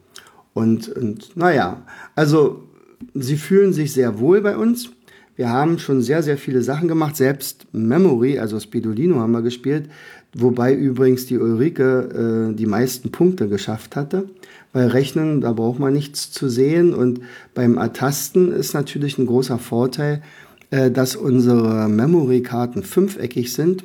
Und, 0.59 0.88
und 0.88 1.37
naja, 1.37 1.83
also 2.17 2.65
sie 3.15 3.37
fühlen 3.37 3.73
sich 3.73 3.93
sehr 3.93 4.19
wohl 4.19 4.41
bei 4.41 4.57
uns. 4.57 4.91
Wir 5.37 5.50
haben 5.50 5.79
schon 5.79 6.03
sehr, 6.03 6.25
sehr 6.25 6.37
viele 6.37 6.62
Sachen 6.62 6.88
gemacht. 6.88 7.17
Selbst 7.17 7.67
Memory, 7.73 8.41
also 8.41 8.59
Spidolino 8.59 9.21
haben 9.21 9.31
wir 9.31 9.43
gespielt, 9.43 9.88
wobei 10.35 10.75
übrigens 10.75 11.27
die 11.27 11.38
Ulrike 11.38 12.50
äh, 12.50 12.57
die 12.57 12.67
meisten 12.67 13.12
Punkte 13.12 13.49
geschafft 13.49 13.95
hatte. 13.95 14.31
Weil 14.73 14.88
Rechnen, 14.88 15.41
da 15.41 15.53
braucht 15.53 15.79
man 15.79 15.93
nichts 15.93 16.33
zu 16.33 16.49
sehen. 16.49 16.93
Und 16.93 17.21
beim 17.55 17.77
Ertasten 17.77 18.50
ist 18.50 18.75
natürlich 18.75 19.17
ein 19.17 19.27
großer 19.27 19.59
Vorteil, 19.59 20.23
äh, 20.71 20.91
dass 20.91 21.15
unsere 21.15 21.88
Memory-Karten 21.88 22.83
fünfeckig 22.83 23.53
sind 23.53 23.85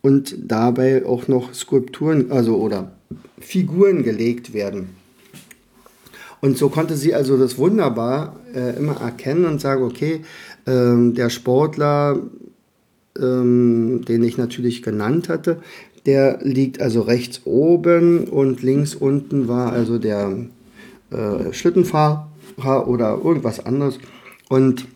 und 0.00 0.36
dabei 0.38 1.04
auch 1.04 1.28
noch 1.28 1.52
Skulpturen, 1.52 2.32
also 2.32 2.56
oder 2.56 2.92
Figuren 3.38 4.02
gelegt 4.02 4.54
werden. 4.54 5.03
Und 6.44 6.58
so 6.58 6.68
konnte 6.68 6.94
sie 6.94 7.14
also 7.14 7.38
das 7.38 7.56
wunderbar 7.56 8.36
äh, 8.54 8.76
immer 8.76 9.00
erkennen 9.00 9.46
und 9.46 9.62
sagen, 9.62 9.82
okay, 9.82 10.20
ähm, 10.66 11.14
der 11.14 11.30
Sportler, 11.30 12.20
ähm, 13.18 14.04
den 14.06 14.22
ich 14.22 14.36
natürlich 14.36 14.82
genannt 14.82 15.30
hatte, 15.30 15.62
der 16.04 16.40
liegt 16.42 16.82
also 16.82 17.00
rechts 17.00 17.40
oben 17.46 18.28
und 18.28 18.62
links 18.62 18.94
unten 18.94 19.48
war 19.48 19.72
also 19.72 19.98
der 19.98 20.36
äh, 21.10 21.50
Schlittenfahrer 21.54 22.28
oder 22.88 23.22
irgendwas 23.24 23.64
anderes. 23.64 23.98
Und 24.50 24.86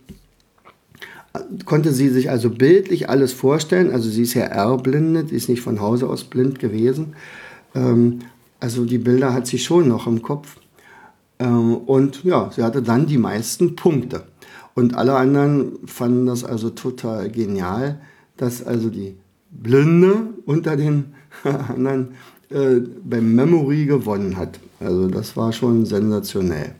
konnte 1.64 1.94
sie 1.94 2.10
sich 2.10 2.28
also 2.28 2.50
bildlich 2.50 3.08
alles 3.08 3.32
vorstellen. 3.32 3.90
Also 3.90 4.10
sie 4.10 4.24
ist 4.24 4.34
ja 4.34 4.42
erblindet, 4.42 5.32
ist 5.32 5.48
nicht 5.48 5.62
von 5.62 5.80
Hause 5.80 6.10
aus 6.10 6.24
blind 6.24 6.58
gewesen. 6.58 7.14
Ähm, 7.74 8.18
also 8.60 8.84
die 8.84 8.98
Bilder 8.98 9.32
hat 9.32 9.46
sie 9.46 9.58
schon 9.58 9.88
noch 9.88 10.06
im 10.06 10.20
Kopf. 10.20 10.58
Ähm, 11.38 11.76
und 11.76 12.25
ja, 12.25 12.50
sie 12.54 12.62
hatte 12.62 12.83
dann 12.83 13.07
die 13.07 13.18
meisten 13.18 13.76
Punkte. 13.76 14.25
Und 14.75 14.95
alle 14.95 15.14
anderen 15.14 15.78
fanden 15.87 16.26
das 16.26 16.45
also 16.45 16.71
total 16.71 17.30
genial, 17.30 18.00
dass 18.37 18.64
also 18.64 18.90
die 18.90 19.16
Blinde 19.50 20.35
unter 20.47 20.76
den 20.76 21.14
anderen 21.68 22.14
äh, 22.50 22.80
beim 23.04 23.35
Memory 23.35 23.87
gewonnen 23.87 24.37
hat. 24.37 24.61
Also 24.80 25.09
das 25.09 25.37
war 25.37 25.52
schon 25.52 25.85
sensationell. 25.87 26.75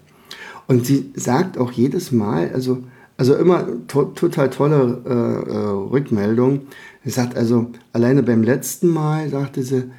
Und 0.67 0.87
sie 0.87 1.13
sagt 1.15 1.59
auch 1.59 1.73
jedes 1.73 2.13
Mal, 2.13 2.51
also 2.53 2.83
also 3.19 3.35
immer 3.35 3.67
to 3.89 4.05
total 4.05 4.49
tolle 4.49 5.03
äh, 5.05 5.51
äh, 5.51 5.57
Rückmeldung. 5.91 6.69
Sie 7.05 7.11
sagt 7.11 7.37
also, 7.37 7.67
alleine 7.93 8.23
beim 8.23 8.45
letzten 8.45 8.89
Mal 8.89 9.29
sagte 9.29 9.65
sie, 9.65 9.91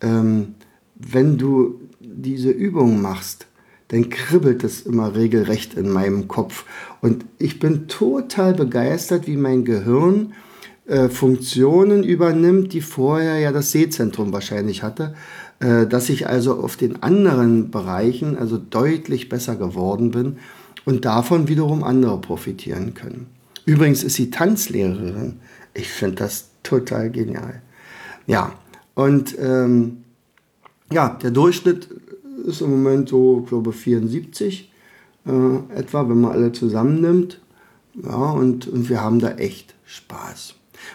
ähm, 0.00 0.54
wenn 0.94 1.36
du 1.38 1.80
diese 2.00 2.50
Übung 2.50 3.02
machst, 3.02 3.47
dann 3.88 4.10
kribbelt 4.10 4.64
es 4.64 4.82
immer 4.82 5.14
regelrecht 5.14 5.74
in 5.74 5.90
meinem 5.90 6.28
Kopf. 6.28 6.64
Und 7.00 7.24
ich 7.38 7.58
bin 7.58 7.88
total 7.88 8.54
begeistert, 8.54 9.26
wie 9.26 9.36
mein 9.36 9.64
Gehirn 9.64 10.34
äh, 10.86 11.08
Funktionen 11.08 12.04
übernimmt, 12.04 12.72
die 12.72 12.80
vorher 12.80 13.38
ja 13.38 13.52
das 13.52 13.72
Sehzentrum 13.72 14.32
wahrscheinlich 14.32 14.82
hatte, 14.82 15.14
äh, 15.60 15.86
dass 15.86 16.08
ich 16.08 16.26
also 16.26 16.54
auf 16.62 16.76
den 16.76 17.02
anderen 17.02 17.70
Bereichen 17.70 18.36
also 18.36 18.58
deutlich 18.58 19.28
besser 19.28 19.56
geworden 19.56 20.10
bin 20.10 20.38
und 20.84 21.04
davon 21.04 21.48
wiederum 21.48 21.82
andere 21.82 22.20
profitieren 22.20 22.94
können. 22.94 23.26
Übrigens 23.64 24.02
ist 24.02 24.14
sie 24.14 24.30
Tanzlehrerin. 24.30 25.40
Ich 25.74 25.88
finde 25.88 26.16
das 26.16 26.48
total 26.62 27.10
genial. 27.10 27.60
Ja, 28.26 28.52
und 28.94 29.36
ähm, 29.38 29.98
ja, 30.90 31.18
der 31.22 31.30
Durchschnitt 31.30 31.88
ist 32.46 32.60
im 32.60 32.70
Moment 32.70 33.08
so, 33.08 33.40
ich 33.42 33.48
glaube, 33.48 33.72
74 33.72 34.70
äh, 35.26 35.78
etwa, 35.78 36.08
wenn 36.08 36.20
man 36.20 36.32
alle 36.32 36.52
zusammennimmt. 36.52 37.40
Ja, 38.02 38.30
und, 38.30 38.68
und 38.68 38.88
wir 38.88 39.02
haben 39.02 39.18
da 39.18 39.32
echt 39.32 39.74
Spaß. 39.84 40.54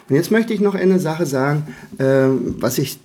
Und 0.09 0.15
jetzt 0.15 0.31
möchte 0.31 0.53
ich 0.53 0.61
noch 0.61 0.75
eine 0.75 0.99
Sache 0.99 1.25
sagen, 1.25 1.67
äh, 1.97 2.27
was 2.59 2.77
ich, 2.77 2.99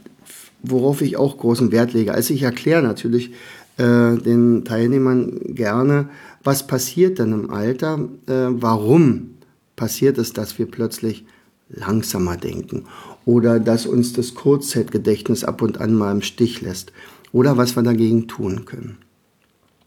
worauf 0.62 1.02
ich 1.02 1.16
auch 1.16 1.38
großen 1.38 1.72
Wert 1.72 1.92
lege. 1.92 2.14
Also 2.14 2.34
ich 2.34 2.42
erkläre 2.42 2.82
natürlich 2.82 3.32
äh, 3.76 4.16
den 4.16 4.64
Teilnehmern 4.64 5.40
gerne, 5.54 6.08
was 6.44 6.66
passiert 6.66 7.18
dann 7.18 7.32
im 7.32 7.50
Alter, 7.50 8.08
äh, 8.26 8.46
warum 8.50 9.34
passiert 9.76 10.18
es, 10.18 10.32
dass 10.32 10.58
wir 10.58 10.66
plötzlich 10.66 11.24
langsamer 11.70 12.36
denken 12.36 12.84
oder 13.24 13.60
dass 13.60 13.86
uns 13.86 14.12
das 14.14 14.34
Kurzzeitgedächtnis 14.34 15.44
ab 15.44 15.60
und 15.60 15.80
an 15.80 15.94
mal 15.94 16.12
im 16.12 16.22
Stich 16.22 16.62
lässt 16.62 16.92
oder 17.32 17.56
was 17.56 17.76
wir 17.76 17.82
dagegen 17.82 18.28
tun 18.28 18.64
können. 18.64 18.98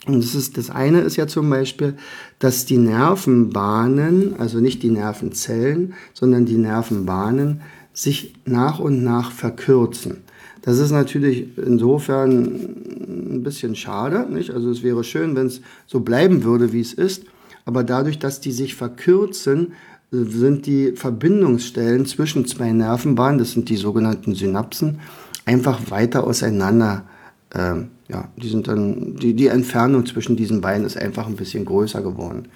Und 0.07 0.23
das, 0.23 0.33
ist, 0.33 0.57
das 0.57 0.71
eine 0.71 1.01
ist 1.01 1.15
ja 1.15 1.27
zum 1.27 1.49
Beispiel, 1.49 1.95
dass 2.39 2.65
die 2.65 2.77
Nervenbahnen, 2.77 4.35
also 4.39 4.59
nicht 4.59 4.81
die 4.81 4.89
Nervenzellen, 4.89 5.93
sondern 6.13 6.45
die 6.45 6.57
Nervenbahnen 6.57 7.61
sich 7.93 8.33
nach 8.45 8.79
und 8.79 9.03
nach 9.03 9.31
verkürzen. 9.31 10.17
Das 10.63 10.79
ist 10.79 10.91
natürlich 10.91 11.57
insofern 11.57 12.31
ein 12.31 13.43
bisschen 13.43 13.75
schade. 13.75 14.27
Nicht? 14.29 14.51
Also 14.51 14.69
es 14.69 14.83
wäre 14.83 15.03
schön, 15.03 15.35
wenn 15.35 15.47
es 15.47 15.61
so 15.87 15.99
bleiben 15.99 16.43
würde, 16.43 16.71
wie 16.73 16.81
es 16.81 16.93
ist. 16.93 17.25
Aber 17.65 17.83
dadurch, 17.83 18.17
dass 18.17 18.41
die 18.41 18.51
sich 18.51 18.75
verkürzen, 18.75 19.73
sind 20.11 20.65
die 20.65 20.93
Verbindungsstellen 20.93 22.05
zwischen 22.05 22.45
zwei 22.45 22.71
Nervenbahnen, 22.71 23.39
das 23.39 23.51
sind 23.51 23.69
die 23.69 23.77
sogenannten 23.77 24.35
Synapsen, 24.35 24.99
einfach 25.45 25.89
weiter 25.89 26.25
auseinander. 26.25 27.05
Ähm, 27.53 27.89
ja, 28.07 28.29
die 28.37 28.49
sind 28.49 28.67
dann, 28.67 29.15
die, 29.15 29.33
die 29.33 29.47
Entfernung 29.47 30.05
zwischen 30.05 30.35
diesen 30.35 30.61
beiden 30.61 30.85
ist 30.85 30.97
einfach 30.97 31.27
ein 31.27 31.35
bisschen 31.35 31.65
größer 31.65 32.01
geworden. 32.01 32.47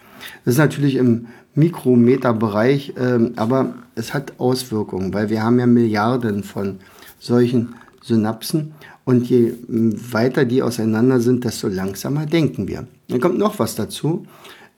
Das 0.44 0.54
ist 0.54 0.58
natürlich 0.58 0.96
im 0.96 1.28
Mikrometerbereich, 1.54 2.94
ähm, 2.98 3.34
aber 3.36 3.74
es 3.96 4.14
hat 4.14 4.34
Auswirkungen, 4.40 5.14
weil 5.14 5.30
wir 5.30 5.44
haben 5.44 5.60
ja 5.60 5.66
Milliarden 5.66 6.44
von 6.44 6.80
solchen 7.20 7.76
Synapsen 8.02 8.74
und 9.04 9.30
je 9.30 9.54
weiter 9.68 10.46
die 10.46 10.62
auseinander 10.62 11.20
sind, 11.20 11.44
desto 11.44 11.68
langsamer 11.68 12.26
denken 12.26 12.68
wir. 12.68 12.88
Dann 13.08 13.20
kommt 13.20 13.38
noch 13.38 13.60
was 13.60 13.76
dazu. 13.76 14.26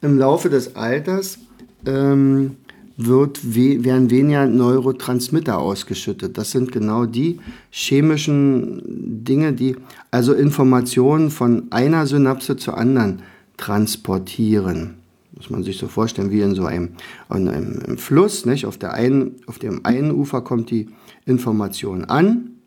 Im 0.01 0.17
Laufe 0.17 0.49
des 0.49 0.75
Alters 0.75 1.39
ähm, 1.85 2.57
wird 2.97 3.55
we 3.55 3.83
werden 3.83 4.09
weniger 4.09 4.47
Neurotransmitter 4.47 5.59
ausgeschüttet. 5.59 6.37
Das 6.37 6.51
sind 6.51 6.71
genau 6.71 7.05
die 7.05 7.39
chemischen 7.69 8.81
Dinge, 9.23 9.53
die 9.53 9.75
also 10.09 10.33
Informationen 10.33 11.29
von 11.29 11.67
einer 11.69 12.07
Synapse 12.07 12.57
zur 12.57 12.77
anderen 12.77 13.21
transportieren. 13.55 14.95
Muss 15.35 15.51
man 15.51 15.63
sich 15.63 15.77
so 15.77 15.87
vorstellen, 15.87 16.31
wie 16.31 16.41
in 16.41 16.55
so 16.55 16.65
einem, 16.65 16.89
in 17.29 17.47
einem 17.47 17.97
Fluss. 17.99 18.47
Nicht? 18.47 18.65
Auf, 18.65 18.77
der 18.77 18.93
einen, 18.95 19.35
auf 19.45 19.59
dem 19.59 19.85
einen 19.85 20.09
Ufer 20.11 20.41
kommt 20.41 20.71
die 20.71 20.87
Information 21.25 22.05
an 22.05 22.57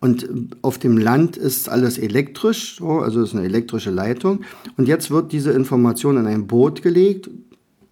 und 0.00 0.28
auf 0.62 0.78
dem 0.78 0.96
Land 0.96 1.36
ist 1.36 1.68
alles 1.68 1.98
elektrisch, 1.98 2.76
so, 2.78 3.00
also 3.00 3.22
ist 3.22 3.34
eine 3.34 3.44
elektrische 3.44 3.90
Leitung. 3.90 4.40
Und 4.76 4.86
jetzt 4.86 5.10
wird 5.10 5.32
diese 5.32 5.50
Information 5.50 6.16
in 6.16 6.26
ein 6.26 6.46
Boot 6.46 6.82
gelegt, 6.82 7.30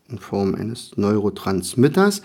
in 0.08 0.18
Form 0.18 0.54
eines 0.54 0.96
Neurotransmitters. 0.96 2.22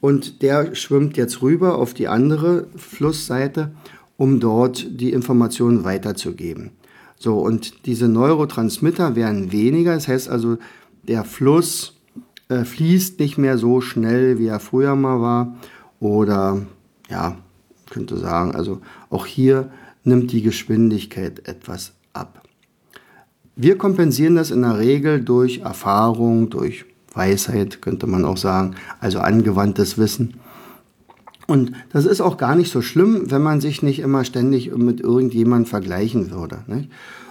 Und 0.00 0.42
der 0.42 0.74
schwimmt 0.74 1.16
jetzt 1.16 1.42
rüber 1.42 1.78
auf 1.78 1.94
die 1.94 2.08
andere 2.08 2.66
Flussseite, 2.76 3.72
um 4.16 4.40
dort 4.40 5.00
die 5.00 5.12
Informationen 5.12 5.84
weiterzugeben. 5.84 6.70
So, 7.18 7.38
und 7.38 7.86
diese 7.86 8.08
Neurotransmitter 8.08 9.16
werden 9.16 9.52
weniger. 9.52 9.94
Das 9.94 10.08
heißt 10.08 10.28
also, 10.28 10.58
der 11.02 11.24
Fluss 11.24 11.94
äh, 12.48 12.64
fließt 12.64 13.18
nicht 13.20 13.38
mehr 13.38 13.58
so 13.58 13.80
schnell, 13.80 14.38
wie 14.38 14.46
er 14.46 14.60
früher 14.60 14.94
mal 14.94 15.20
war. 15.20 15.56
Oder 15.98 16.62
ja, 17.08 17.36
könnte 17.90 18.18
sagen, 18.18 18.54
also 18.54 18.80
auch 19.10 19.26
hier 19.26 19.70
nimmt 20.04 20.32
die 20.32 20.42
Geschwindigkeit 20.42 21.48
etwas 21.48 21.94
ab. 22.12 22.42
Wir 23.56 23.78
kompensieren 23.78 24.36
das 24.36 24.50
in 24.50 24.62
der 24.62 24.78
Regel 24.78 25.24
durch 25.24 25.60
Erfahrung, 25.60 26.50
durch 26.50 26.84
Weisheit, 27.16 27.82
könnte 27.82 28.06
man 28.06 28.24
auch 28.24 28.36
sagen, 28.36 28.76
also 29.00 29.18
angewandtes 29.18 29.98
Wissen. 29.98 30.34
Und 31.46 31.72
das 31.92 32.06
ist 32.06 32.20
auch 32.20 32.36
gar 32.36 32.56
nicht 32.56 32.70
so 32.70 32.82
schlimm, 32.82 33.30
wenn 33.30 33.42
man 33.42 33.60
sich 33.60 33.82
nicht 33.82 34.00
immer 34.00 34.24
ständig 34.24 34.74
mit 34.76 35.00
irgendjemandem 35.00 35.66
vergleichen 35.66 36.30
würde. 36.30 36.58
Nicht? 36.66 36.90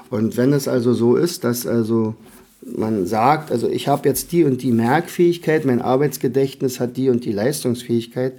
Und 0.09 0.37
wenn 0.37 0.53
es 0.53 0.67
also 0.67 0.93
so 0.93 1.15
ist, 1.15 1.43
dass 1.43 1.67
also 1.67 2.15
man 2.65 3.05
sagt, 3.05 3.51
also 3.51 3.67
ich 3.67 3.87
habe 3.87 4.07
jetzt 4.07 4.31
die 4.31 4.43
und 4.43 4.63
die 4.63 4.71
Merkfähigkeit, 4.71 5.65
mein 5.65 5.81
Arbeitsgedächtnis 5.81 6.79
hat 6.79 6.97
die 6.97 7.09
und 7.09 7.25
die 7.25 7.31
Leistungsfähigkeit, 7.31 8.33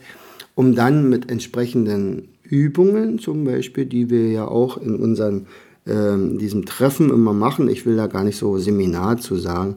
um 0.55 0.75
dann 0.75 1.09
mit 1.09 1.31
entsprechenden 1.31 2.29
Übungen 2.43 3.19
zum 3.19 3.45
Beispiel, 3.45 3.85
die 3.85 4.09
wir 4.09 4.29
ja 4.29 4.49
auch 4.49 4.79
in 4.79 4.97
unseren 4.97 5.47
ähm, 5.87 6.39
diesem 6.39 6.65
Treffen 6.65 7.11
immer 7.11 7.33
machen, 7.33 7.69
ich 7.69 7.87
will 7.87 7.97
da 7.97 8.07
gar 8.07 8.25
nicht 8.25 8.37
so 8.37 8.59
Seminar 8.59 9.19
zu 9.19 9.37
sagen, 9.37 9.77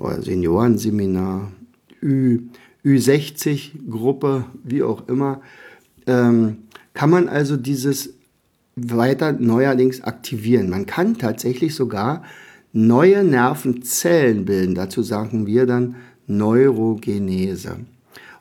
oder 0.00 0.22
Seniorenseminar, 0.22 1.52
Ü, 2.02 2.40
Ü60-Gruppe, 2.84 4.44
wie 4.64 4.82
auch 4.82 5.06
immer, 5.08 5.42
ähm, 6.06 6.58
kann 6.94 7.10
man 7.10 7.28
also 7.28 7.56
dieses 7.56 8.14
weiter 8.74 9.32
neuerdings 9.32 10.02
aktivieren. 10.02 10.70
Man 10.70 10.86
kann 10.86 11.18
tatsächlich 11.18 11.74
sogar 11.74 12.22
neue 12.72 13.22
Nervenzellen 13.24 14.44
bilden. 14.44 14.74
Dazu 14.74 15.02
sagen 15.02 15.46
wir 15.46 15.66
dann 15.66 15.96
Neurogenese. 16.26 17.76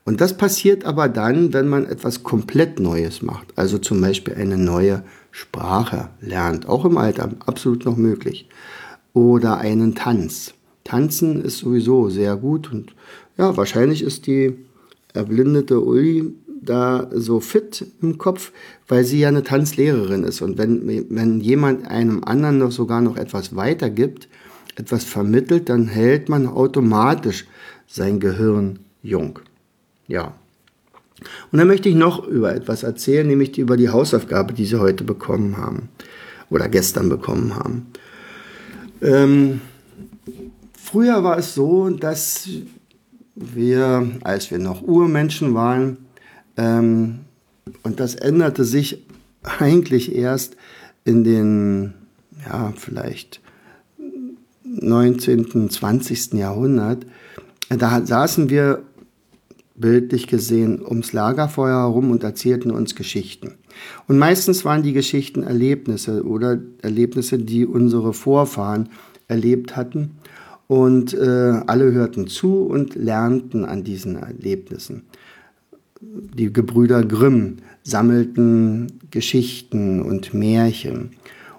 Und 0.05 0.21
das 0.21 0.37
passiert 0.37 0.85
aber 0.85 1.09
dann, 1.09 1.53
wenn 1.53 1.67
man 1.67 1.85
etwas 1.85 2.23
komplett 2.23 2.79
Neues 2.79 3.21
macht. 3.21 3.47
Also 3.57 3.77
zum 3.77 4.01
Beispiel 4.01 4.35
eine 4.35 4.57
neue 4.57 5.03
Sprache 5.31 6.09
lernt. 6.21 6.67
Auch 6.67 6.85
im 6.85 6.97
Alter 6.97 7.31
absolut 7.45 7.85
noch 7.85 7.97
möglich. 7.97 8.47
Oder 9.13 9.57
einen 9.57 9.95
Tanz. 9.95 10.53
Tanzen 10.89 11.43
ist 11.43 11.59
sowieso 11.59 12.09
sehr 12.09 12.35
gut 12.35 12.71
und 12.71 12.95
ja, 13.37 13.55
wahrscheinlich 13.55 14.01
ist 14.01 14.25
die 14.25 14.55
erblindete 15.13 15.79
Uli 15.79 16.33
da 16.61 17.09
so 17.13 17.39
fit 17.39 17.85
im 18.01 18.17
Kopf, 18.17 18.51
weil 18.87 19.03
sie 19.03 19.19
ja 19.19 19.27
eine 19.27 19.43
Tanzlehrerin 19.43 20.23
ist. 20.23 20.41
Und 20.41 20.57
wenn, 20.57 21.05
wenn 21.09 21.39
jemand 21.41 21.87
einem 21.87 22.23
anderen 22.23 22.57
noch 22.57 22.71
sogar 22.71 23.01
noch 23.01 23.17
etwas 23.17 23.55
weitergibt, 23.55 24.27
etwas 24.75 25.03
vermittelt, 25.03 25.69
dann 25.69 25.87
hält 25.87 26.27
man 26.27 26.47
automatisch 26.47 27.45
sein 27.87 28.19
Gehirn 28.19 28.79
jung. 29.03 29.39
Ja. 30.07 30.33
Und 31.51 31.59
dann 31.59 31.67
möchte 31.67 31.89
ich 31.89 31.95
noch 31.95 32.27
über 32.27 32.55
etwas 32.55 32.81
erzählen, 32.81 33.27
nämlich 33.27 33.57
über 33.59 33.77
die 33.77 33.89
Hausaufgabe, 33.89 34.53
die 34.53 34.65
Sie 34.65 34.79
heute 34.79 35.03
bekommen 35.03 35.57
haben 35.57 35.89
oder 36.49 36.67
gestern 36.67 37.09
bekommen 37.09 37.55
haben. 37.55 37.87
Ähm, 39.01 39.61
früher 40.91 41.23
war 41.23 41.37
es 41.37 41.53
so, 41.53 41.89
dass 41.89 42.49
wir, 43.35 44.09
als 44.23 44.51
wir 44.51 44.59
noch 44.59 44.81
Urmenschen 44.81 45.53
waren, 45.53 45.97
ähm, 46.57 47.19
und 47.83 47.99
das 47.99 48.15
änderte 48.15 48.63
sich 48.63 49.05
eigentlich 49.43 50.15
erst 50.15 50.57
in 51.05 51.23
den, 51.23 51.93
ja, 52.45 52.73
vielleicht 52.75 53.41
19., 54.63 55.69
20. 55.69 56.33
Jahrhundert, 56.33 57.05
da 57.69 58.03
saßen 58.03 58.49
wir 58.49 58.83
bildlich 59.75 60.27
gesehen, 60.27 60.83
ums 60.85 61.13
Lagerfeuer 61.13 61.77
herum 61.77 62.11
und 62.11 62.23
erzählten 62.23 62.71
uns 62.71 62.95
Geschichten. 62.95 63.53
Und 64.07 64.17
meistens 64.17 64.65
waren 64.65 64.83
die 64.83 64.93
Geschichten 64.93 65.43
Erlebnisse 65.43 66.25
oder 66.25 66.59
Erlebnisse, 66.81 67.37
die 67.37 67.65
unsere 67.65 68.13
Vorfahren 68.13 68.89
erlebt 69.29 69.77
hatten. 69.77 70.18
Und 70.69 71.13
äh, 71.13 71.61
alle 71.67 71.91
hörten 71.91 72.27
zu 72.27 72.61
und 72.61 72.95
lernten 72.95 73.65
an 73.65 73.83
diesen 73.83 74.15
Erlebnissen. 74.15 75.01
Die 75.99 76.53
Gebrüder 76.53 77.03
Grimm 77.03 77.57
sammelten 77.83 78.87
Geschichten 79.11 80.01
und 80.01 80.33
Märchen 80.33 81.11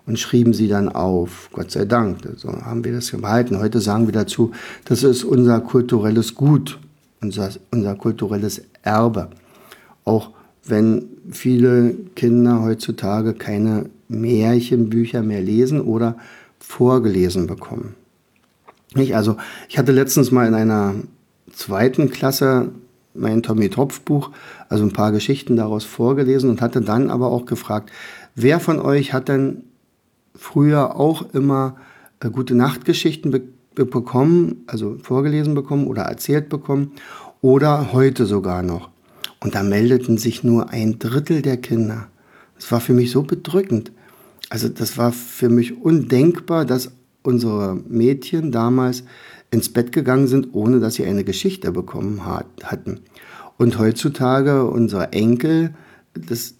und 0.07 0.19
schrieben 0.19 0.55
sie 0.55 0.69
dann 0.69 0.89
auf. 0.89 1.51
Gott 1.53 1.71
sei 1.71 1.85
Dank, 1.85 2.19
so 2.37 2.49
haben 2.49 2.85
wir 2.85 2.93
das 2.93 3.11
behalten. 3.11 3.59
Heute 3.59 3.81
sagen 3.81 4.07
wir 4.07 4.13
dazu, 4.13 4.53
das 4.87 5.03
ist 5.03 5.25
unser 5.25 5.61
kulturelles 5.61 6.35
Gut 6.35 6.79
unser, 7.21 7.51
unser 7.71 7.95
kulturelles 7.95 8.63
Erbe. 8.83 9.29
Auch 10.05 10.31
wenn 10.65 11.05
viele 11.31 11.95
Kinder 12.17 12.63
heutzutage 12.63 13.35
keine 13.35 13.87
Märchenbücher 14.09 15.23
mehr 15.23 15.41
lesen 15.41 15.81
oder 15.81 16.17
vorgelesen 16.59 17.47
bekommen. 17.47 17.95
Ich, 18.95 19.15
also, 19.15 19.37
ich 19.69 19.79
hatte 19.79 19.93
letztens 19.93 20.31
mal 20.31 20.47
in 20.47 20.55
einer 20.55 20.95
zweiten 21.53 22.11
Klasse 22.11 22.71
mein 23.15 23.43
Tommy 23.43 23.69
Tropf 23.71 24.01
Buch, 24.03 24.31
also 24.69 24.85
ein 24.85 24.93
paar 24.93 25.13
Geschichten 25.13 25.57
daraus 25.57 25.85
vorgelesen 25.85 26.51
und 26.51 26.61
hatte 26.61 26.81
dann 26.81 27.11
aber 27.11 27.29
auch 27.29 27.45
gefragt, 27.45 27.91
wer 28.35 28.61
von 28.61 28.81
euch 28.81 29.13
hat 29.13 29.29
denn 29.29 29.65
früher 30.35 30.97
auch 30.97 31.35
immer 31.35 31.77
äh, 32.21 32.31
gute 32.31 32.55
Nachtgeschichten 32.55 33.31
be 33.31 33.43
bekommen, 33.73 34.65
also 34.67 34.99
vorgelesen 35.01 35.55
bekommen 35.55 35.87
oder 35.87 36.03
erzählt 36.03 36.49
bekommen 36.49 36.93
oder 37.41 37.93
heute 37.93 38.27
sogar 38.27 38.63
noch. 38.63 38.91
Und 39.39 39.55
da 39.55 39.63
meldeten 39.63 40.19
sich 40.19 40.45
nur 40.45 40.71
ein 40.71 40.99
Drittel 40.99 41.41
der 41.41 41.57
Kinder. 41.57 42.09
Das 42.57 42.71
war 42.73 42.81
für 42.81 42.93
mich 42.93 43.11
so 43.11 43.23
bedrückend. 43.23 43.93
Also 44.51 44.69
das 44.69 44.99
war 44.99 45.13
für 45.13 45.49
mich 45.49 45.81
undenkbar, 45.81 46.67
dass 46.67 46.91
unsere 47.23 47.79
Mädchen 47.89 48.53
damals 48.53 49.05
ins 49.51 49.69
Bett 49.69 49.93
gegangen 49.93 50.27
sind, 50.27 50.49
ohne 50.53 50.81
dass 50.81 50.95
sie 50.95 51.05
eine 51.05 51.25
Geschichte 51.25 51.73
bekommen 51.73 52.25
hat, 52.25 52.47
hatten. 52.63 53.01
Und 53.59 53.79
heutzutage 53.79 54.65
unsere 54.65 55.13
Enkel, 55.13 55.75
das 56.15 56.55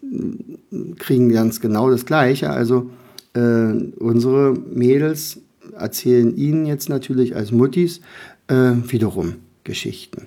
kriegen 0.99 1.31
ganz 1.31 1.61
genau 1.61 1.91
das 1.91 2.05
Gleiche. 2.05 2.51
Also 2.51 2.91
äh, 3.35 3.73
unsere 3.99 4.53
Mädels 4.53 5.39
erzählen 5.77 6.37
ihnen 6.37 6.67
jetzt 6.67 6.89
natürlich 6.89 7.37
als 7.37 7.53
Muttis 7.53 8.01
äh, 8.49 8.73
wiederum 8.87 9.37
Geschichten. 9.65 10.27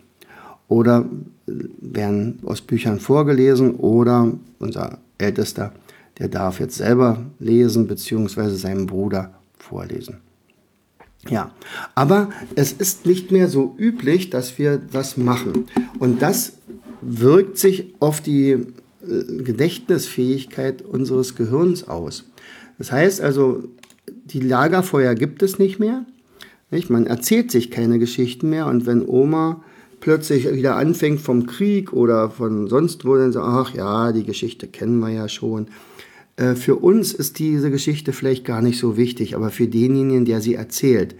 Oder 0.67 1.05
werden 1.45 2.39
aus 2.45 2.61
Büchern 2.61 2.99
vorgelesen 2.99 3.75
oder 3.75 4.31
unser 4.59 4.97
Ältester, 5.17 5.73
der 6.17 6.29
darf 6.29 6.59
jetzt 6.59 6.77
selber 6.77 7.25
lesen 7.39 7.85
beziehungsweise 7.87 8.55
seinem 8.55 8.87
Bruder 8.87 9.33
vorlesen. 9.63 10.17
Ja, 11.29 11.51
aber 11.95 12.29
es 12.55 12.73
ist 12.73 13.05
nicht 13.05 13.31
mehr 13.31 13.47
so 13.47 13.75
üblich, 13.77 14.29
dass 14.29 14.57
wir 14.59 14.77
das 14.77 15.15
machen. 15.15 15.65
Und 15.99 16.21
das 16.21 16.57
wirkt 17.01 17.57
sich 17.57 17.93
auf 17.99 18.19
die 18.19 18.51
äh, 18.51 18.63
Gedächtnisfähigkeit 19.43 20.81
unseres 20.81 21.35
Gehirns 21.35 21.87
aus. 21.87 22.25
Das 22.77 22.91
heißt 22.91 23.21
also, 23.21 23.63
die 24.25 24.41
Lagerfeuer 24.41 25.15
gibt 25.15 25.43
es 25.43 25.59
nicht 25.59 25.79
mehr. 25.79 26.05
Nicht? 26.71 26.89
Man 26.89 27.05
erzählt 27.05 27.51
sich 27.51 27.71
keine 27.71 27.99
Geschichten 27.99 28.49
mehr 28.49 28.67
und 28.67 28.85
wenn 28.85 29.07
Oma 29.07 29.63
plötzlich 30.01 30.51
wieder 30.53 30.75
anfängt 30.75 31.21
vom 31.21 31.45
Krieg 31.45 31.93
oder 31.93 32.29
von 32.29 32.67
sonst 32.67 33.05
wo, 33.05 33.15
dann 33.15 33.31
sagt, 33.31 33.47
ach 33.47 33.73
ja, 33.73 34.11
die 34.11 34.25
Geschichte 34.25 34.67
kennen 34.67 34.99
wir 34.99 35.09
ja 35.09 35.29
schon. 35.29 35.67
Äh, 36.35 36.55
für 36.55 36.75
uns 36.75 37.13
ist 37.13 37.39
diese 37.39 37.71
Geschichte 37.71 38.13
vielleicht 38.13 38.45
gar 38.45 38.61
nicht 38.61 38.79
so 38.79 38.97
wichtig, 38.97 39.35
aber 39.35 39.49
für 39.49 39.67
denjenigen, 39.67 40.25
der 40.25 40.41
sie 40.41 40.55
erzählt. 40.55 41.15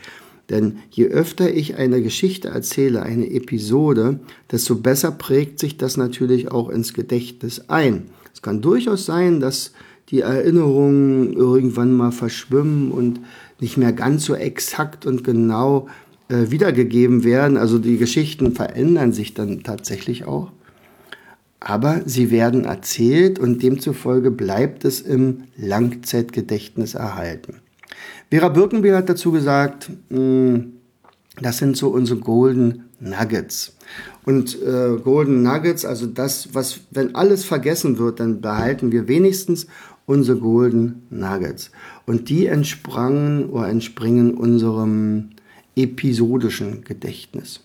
Denn 0.49 0.80
je 0.91 1.08
öfter 1.08 1.54
ich 1.54 1.76
eine 1.76 2.02
Geschichte 2.02 2.49
erzähle, 2.49 3.04
eine 3.04 3.32
Episode, 3.32 4.19
desto 4.52 4.76
besser 4.76 5.12
prägt 5.12 5.60
sich 5.60 5.78
das 5.78 5.95
natürlich 5.95 6.52
auch 6.52 6.69
ins 6.69 6.93
Gedächtnis 6.93 7.69
ein. 7.69 8.10
Es 8.34 8.41
kann 8.41 8.62
durchaus 8.62 9.06
sein, 9.06 9.39
dass 9.39 9.71
die 10.10 10.19
Erinnerungen 10.19 11.34
irgendwann 11.34 11.93
mal 11.93 12.12
verschwimmen 12.12 12.91
und 12.91 13.21
nicht 13.62 13.78
mehr 13.78 13.93
ganz 13.93 14.26
so 14.26 14.36
exakt 14.36 15.06
und 15.06 15.23
genau 15.23 15.88
äh, 16.28 16.52
wiedergegeben 16.52 17.23
werden. 17.23 17.56
Also 17.56 17.80
die 17.80 17.97
Geschichten 17.97 18.54
verändern 18.54 19.13
sich 19.13 19.34
dann 19.34 19.63
tatsächlich 19.63 20.26
auch. 20.26 20.52
Aber 21.65 22.02
sie 22.06 22.30
werden 22.30 22.65
erzählt 22.65 23.39
und 23.39 23.63
demzufolge 23.63 24.32
bleibt 24.32 24.84
es 24.84 24.99
im 24.99 25.45
Langzeitgedächtnis 25.56 26.93
erhalten. 26.93 27.62
Vera 28.30 28.49
Birkenbiel 28.49 28.97
hat 28.97 29.08
dazu 29.08 29.32
gesagt, 29.32 29.89
hm, 30.10 30.73
das 31.39 31.60
sind 31.60 31.78
so 31.78 31.88
unsere 31.88 32.19
Golden 32.19 32.89
Nuggets. 32.99 33.78
Und 34.26 34.62
äh, 34.62 34.97
Golden 35.02 35.41
Nuggets, 35.41 35.86
also 35.86 36.06
das, 36.06 36.54
was, 36.54 36.82
wenn 36.91 37.15
alles 37.15 37.45
vergessen 37.45 37.97
wird, 37.97 38.19
dann 38.19 38.41
behalten 38.41 38.91
wir 38.91 39.08
wenigstens 39.08 39.67
unsere 40.06 40.39
Golden 40.39 41.04
Nuggets. 41.10 41.71
Und 42.06 42.28
die 42.28 42.47
entsprangen 42.47 43.49
oder 43.49 43.69
entspringen 43.69 44.34
unserem 44.34 45.30
episodischen 45.78 46.84
Gedächtnis. 46.84 47.62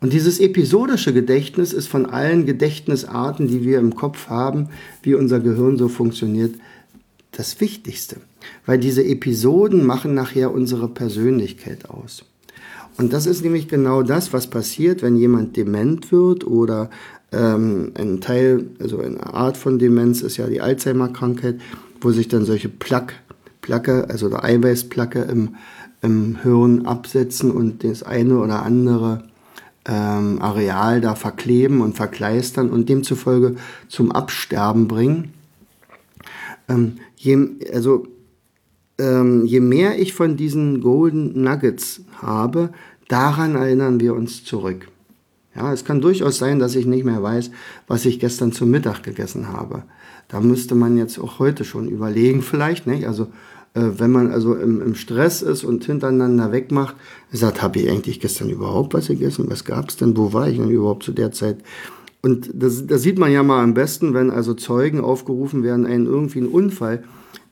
Und 0.00 0.12
dieses 0.12 0.38
episodische 0.38 1.12
Gedächtnis 1.12 1.72
ist 1.72 1.88
von 1.88 2.06
allen 2.06 2.46
Gedächtnisarten, 2.46 3.48
die 3.48 3.64
wir 3.64 3.78
im 3.78 3.94
Kopf 3.94 4.28
haben, 4.28 4.68
wie 5.02 5.14
unser 5.14 5.40
Gehirn 5.40 5.78
so 5.78 5.88
funktioniert, 5.88 6.54
das 7.32 7.60
Wichtigste, 7.60 8.16
weil 8.66 8.78
diese 8.78 9.04
Episoden 9.04 9.84
machen 9.84 10.14
nachher 10.14 10.52
unsere 10.52 10.88
Persönlichkeit 10.88 11.88
aus. 11.90 12.24
Und 12.96 13.12
das 13.12 13.26
ist 13.26 13.42
nämlich 13.42 13.68
genau 13.68 14.02
das, 14.02 14.32
was 14.32 14.46
passiert, 14.46 15.02
wenn 15.02 15.16
jemand 15.16 15.56
dement 15.56 16.12
wird 16.12 16.46
oder 16.46 16.90
ähm, 17.32 17.92
ein 17.98 18.20
Teil, 18.20 18.66
also 18.78 19.00
eine 19.00 19.34
Art 19.34 19.56
von 19.56 19.78
Demenz 19.78 20.20
ist 20.20 20.36
ja 20.36 20.46
die 20.46 20.60
Alzheimer-Krankheit, 20.60 21.60
wo 22.00 22.12
sich 22.12 22.28
dann 22.28 22.44
solche 22.44 22.68
Plaque, 22.68 23.14
Placke, 23.60 24.08
also 24.08 24.28
der 24.28 24.44
Eiweißplacke 24.44 25.22
im, 25.22 25.56
im 26.02 26.36
Hirn 26.42 26.86
absetzen 26.86 27.50
und 27.50 27.82
das 27.82 28.02
eine 28.04 28.38
oder 28.38 28.62
andere 28.62 29.24
ähm, 29.86 30.40
Areal 30.40 31.00
da 31.00 31.14
verkleben 31.14 31.80
und 31.80 31.96
verkleistern 31.96 32.70
und 32.70 32.88
demzufolge 32.88 33.56
zum 33.88 34.12
Absterben 34.12 34.88
bringen. 34.88 35.32
Ähm, 36.68 36.96
je, 37.16 37.38
also 37.72 38.06
ähm, 38.98 39.44
je 39.44 39.60
mehr 39.60 39.98
ich 39.98 40.14
von 40.14 40.36
diesen 40.36 40.80
Golden 40.80 41.42
Nuggets 41.42 42.02
habe, 42.22 42.70
daran 43.08 43.54
erinnern 43.54 44.00
wir 44.00 44.14
uns 44.14 44.44
zurück. 44.44 44.88
Ja, 45.54 45.72
es 45.72 45.84
kann 45.84 46.00
durchaus 46.00 46.38
sein, 46.38 46.58
dass 46.58 46.74
ich 46.74 46.86
nicht 46.86 47.04
mehr 47.04 47.22
weiß, 47.22 47.50
was 47.86 48.06
ich 48.06 48.18
gestern 48.18 48.52
zum 48.52 48.70
Mittag 48.70 49.02
gegessen 49.02 49.48
habe. 49.48 49.84
Da 50.28 50.40
müsste 50.40 50.74
man 50.74 50.96
jetzt 50.96 51.18
auch 51.18 51.38
heute 51.38 51.64
schon 51.64 51.88
überlegen, 51.88 52.42
vielleicht, 52.42 52.86
nicht? 52.86 53.06
Also, 53.06 53.28
wenn 53.74 54.12
man 54.12 54.30
also 54.30 54.54
im, 54.54 54.80
im, 54.80 54.94
Stress 54.94 55.42
ist 55.42 55.64
und 55.64 55.84
hintereinander 55.84 56.52
wegmacht, 56.52 56.94
sagt, 57.32 57.60
habe 57.60 57.80
ich 57.80 57.90
eigentlich 57.90 58.20
gestern 58.20 58.48
überhaupt 58.50 58.94
was 58.94 59.08
gegessen? 59.08 59.46
Was 59.48 59.64
gab 59.64 59.88
es 59.88 59.96
denn? 59.96 60.16
Wo 60.16 60.32
war 60.32 60.48
ich 60.48 60.58
denn 60.58 60.70
überhaupt 60.70 61.02
zu 61.02 61.12
der 61.12 61.32
Zeit? 61.32 61.58
Und 62.22 62.50
das, 62.54 62.86
das 62.86 63.02
sieht 63.02 63.18
man 63.18 63.32
ja 63.32 63.42
mal 63.42 63.62
am 63.62 63.74
besten, 63.74 64.14
wenn 64.14 64.30
also 64.30 64.54
Zeugen 64.54 65.00
aufgerufen 65.00 65.62
werden, 65.62 65.86
einen 65.86 66.06
irgendwie 66.06 66.38
einen 66.38 66.48
Unfall 66.48 67.02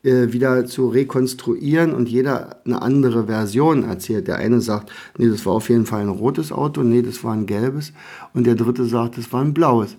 äh, 0.05 0.33
wieder 0.33 0.65
zu 0.65 0.89
rekonstruieren 0.89 1.93
und 1.93 2.09
jeder 2.09 2.63
eine 2.65 2.81
andere 2.83 3.27
Version 3.27 3.85
erzählt. 3.85 4.29
Der 4.29 4.37
eine 4.37 4.61
sagt, 4.61 4.91
nee, 5.19 5.29
das 5.29 5.45
war 5.45 5.55
auf 5.55 5.69
jeden 5.69 5.87
Fall 5.87 6.01
ein 6.01 6.09
rotes 6.09 6.53
Auto, 6.53 6.83
nee, 6.83 7.03
das 7.03 7.23
war 7.23 7.35
ein 7.35 7.47
gelbes 7.47 7.93
und 8.33 8.47
der 8.47 8.55
dritte 8.55 8.85
sagt, 8.85 9.19
das 9.19 9.33
war 9.33 9.43
ein 9.43 9.55
blaues. 9.55 9.97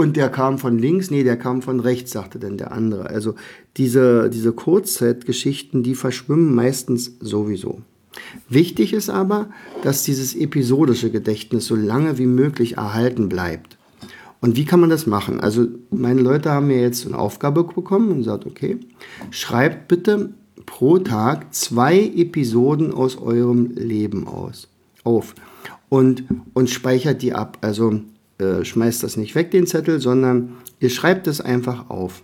Und 0.00 0.16
der 0.16 0.30
kam 0.30 0.56
von 0.56 0.78
links, 0.78 1.10
nee, 1.10 1.24
der 1.24 1.36
kam 1.36 1.60
von 1.60 1.78
rechts, 1.78 2.12
sagte 2.12 2.38
dann 2.38 2.56
der 2.56 2.72
andere. 2.72 3.10
Also 3.10 3.34
diese, 3.76 4.30
diese 4.30 4.52
Kurzzeitgeschichten, 4.52 5.82
die 5.82 5.94
verschwimmen 5.94 6.54
meistens 6.54 7.18
sowieso. 7.20 7.82
Wichtig 8.48 8.94
ist 8.94 9.10
aber, 9.10 9.50
dass 9.82 10.02
dieses 10.02 10.34
episodische 10.34 11.10
Gedächtnis 11.10 11.66
so 11.66 11.76
lange 11.76 12.16
wie 12.16 12.24
möglich 12.24 12.78
erhalten 12.78 13.28
bleibt. 13.28 13.76
Und 14.40 14.56
wie 14.56 14.64
kann 14.64 14.80
man 14.80 14.88
das 14.88 15.06
machen? 15.06 15.38
Also 15.38 15.66
meine 15.90 16.22
Leute 16.22 16.50
haben 16.50 16.68
mir 16.68 16.80
jetzt 16.80 17.06
eine 17.06 17.18
Aufgabe 17.18 17.64
bekommen 17.64 18.08
und 18.08 18.18
gesagt, 18.20 18.46
okay, 18.46 18.78
schreibt 19.30 19.88
bitte 19.88 20.30
pro 20.64 20.96
Tag 20.96 21.52
zwei 21.54 21.98
Episoden 21.98 22.94
aus 22.94 23.18
eurem 23.18 23.72
Leben 23.74 24.26
aus, 24.26 24.68
auf 25.04 25.34
und, 25.90 26.24
und 26.54 26.70
speichert 26.70 27.20
die 27.20 27.34
ab. 27.34 27.58
Also 27.60 28.00
äh, 28.40 28.64
schmeißt 28.64 29.02
das 29.02 29.16
nicht 29.16 29.34
weg, 29.34 29.50
den 29.50 29.66
Zettel, 29.66 30.00
sondern 30.00 30.56
ihr 30.80 30.90
schreibt 30.90 31.26
es 31.26 31.40
einfach 31.40 31.90
auf. 31.90 32.22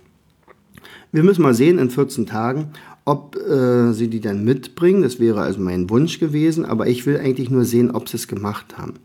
Wir 1.11 1.23
müssen 1.23 1.41
mal 1.41 1.53
sehen 1.53 1.79
in 1.79 1.89
14 1.89 2.25
Tagen, 2.25 2.71
ob 3.05 3.37
äh, 3.37 3.93
sie 3.93 4.09
die 4.09 4.19
dann 4.19 4.43
mitbringen. 4.43 5.01
Das 5.01 5.19
wäre 5.19 5.41
also 5.41 5.61
mein 5.61 5.89
Wunsch 5.89 6.19
gewesen, 6.19 6.65
aber 6.65 6.87
ich 6.87 7.05
will 7.05 7.17
eigentlich 7.17 7.49
nur 7.49 7.63
sehen, 7.63 7.91
ob 7.91 8.09
sie 8.09 8.17
es 8.17 8.27
gemacht 8.27 8.77
haben. 8.77 8.95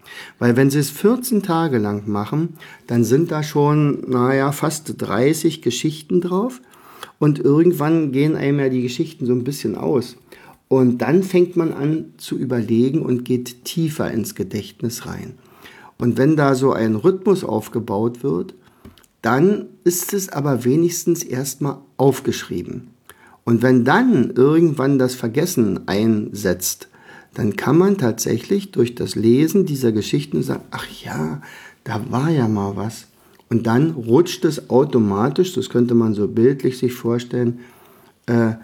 Weil 0.41 0.57
wenn 0.57 0.71
sie 0.71 0.81
es 0.81 0.91
14 0.91 1.45
Tage 1.45 1.79
lang 1.79 2.09
machen, 2.09 2.55
dann 2.89 3.05
sind 3.05 3.31
da 3.31 3.45
schon, 3.45 4.11
naja, 4.11 4.51
fast 4.51 4.95
30 4.99 5.63
Geschichten 5.63 6.21
drauf. 6.21 6.61
Und 7.21 7.39
irgendwann 7.39 8.11
gehen 8.11 8.35
einem 8.35 8.59
ja 8.59 8.69
die 8.69 8.83
Geschichten 8.83 9.27
so 9.27 9.33
ein 9.33 9.45
bisschen 9.45 9.77
aus. 9.77 10.17
Und 10.67 10.99
dann 10.99 11.23
fängt 11.23 11.55
man 11.55 11.73
an 11.73 12.07
zu 12.17 12.37
überlegen 12.37 13.03
und 13.03 13.25
geht 13.25 13.65
tiefer 13.65 14.11
ins 14.11 14.35
Gedächtnis 14.35 15.07
rein. 15.07 15.35
Und 16.03 16.19
wenn 16.19 16.35
da 16.35 16.57
so 16.57 16.73
ein 16.73 16.97
Rhythmus 16.97 17.45
aufgebaut 17.45 18.25
wird, 18.25 18.55
dann 19.23 19.67
ist 19.85 20.13
es 20.13 20.31
aber 20.31 20.65
wenigstens 20.65 21.23
erstmal 21.23 21.79
aufgeschrieben. 21.97 22.89
Und 23.45 23.63
wenn 23.63 23.85
dann 23.85 24.33
irgendwann 24.35 24.99
das 24.99 25.15
Vergessen 25.15 25.87
einsetzt, 25.87 26.89
dann 27.35 27.55
kann 27.55 27.79
man 27.79 27.99
tatsächlich 27.99 28.73
durch 28.73 28.97
das 28.97 29.15
Lesen 29.15 29.65
dieser 29.65 29.93
Geschichten 29.93 30.43
sagen, 30.43 30.65
ach 30.73 30.89
ja, 31.05 31.41
da 31.85 32.11
war 32.11 32.31
ja 32.31 32.49
mal 32.49 32.75
was. 32.75 33.07
Und 33.49 33.69
dann 33.69 33.93
rutscht 33.93 34.45
es 34.45 34.71
automatisch, 34.71 35.53
das 35.53 35.69
könnte 35.69 35.95
man 35.95 36.15
so 36.15 36.27
bildlich 36.27 36.79
sich 36.79 36.95
vorstellen, 36.95 37.61
äh, 38.27 38.55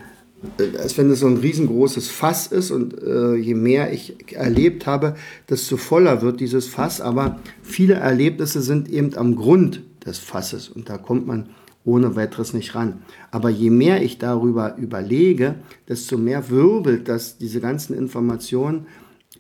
als 0.79 0.97
wenn 0.97 1.11
es 1.11 1.21
so 1.21 1.27
ein 1.27 1.39
riesengroßes 1.39 2.09
Fass 2.09 2.47
ist 2.47 2.71
und 2.71 3.03
äh, 3.03 3.35
je 3.35 3.55
mehr 3.55 3.93
ich 3.93 4.33
erlebt 4.35 4.87
habe, 4.87 5.17
desto 5.49 5.77
voller 5.77 6.23
wird 6.23 6.41
dieses 6.41 6.67
Fass. 6.67 7.01
Aber 7.01 7.41
viele 7.63 7.95
Erlebnisse 7.95 8.63
sind 8.63 8.89
eben 8.89 9.17
am 9.17 9.35
Grund 9.35 9.83
des 10.07 10.19
Fasses 10.19 10.69
und 10.69 10.89
da 10.89 10.97
kommt 10.97 11.27
man 11.27 11.49
ohne 11.85 12.17
weiteres 12.17 12.53
nicht 12.53 12.75
ran. 12.75 13.03
Aber 13.31 13.49
je 13.51 13.71
mehr 13.71 14.03
ich 14.03 14.19
darüber 14.19 14.77
überlege, 14.77 15.57
desto 15.89 16.19
mehr 16.19 16.51
wirbelt 16.51 17.09
das, 17.09 17.39
diese 17.39 17.61
ganzen 17.61 17.95
Informationen 17.97 18.87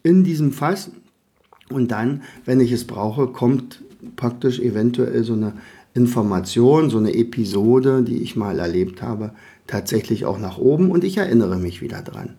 in 0.03 0.25
diesem 0.25 0.53
Fass. 0.53 0.91
Und 1.71 1.91
dann, 1.91 2.23
wenn 2.45 2.61
ich 2.61 2.73
es 2.73 2.87
brauche, 2.87 3.29
kommt 3.29 3.83
praktisch 4.17 4.59
eventuell 4.59 5.23
so 5.25 5.35
eine 5.35 5.53
Information, 5.99 6.91
so 6.91 6.99
eine 6.99 7.15
Episode, 7.15 8.03
die 8.03 8.23
ich 8.23 8.37
mal 8.37 8.59
erlebt 8.59 9.03
habe, 9.03 9.33
tatsächlich 9.67 10.25
auch 10.25 10.39
nach 10.39 10.59
oben 10.59 10.91
und 10.91 11.05
ich 11.05 11.19
erinnere 11.19 11.59
mich 11.59 11.83
wieder 11.83 12.03
dran. 12.03 12.35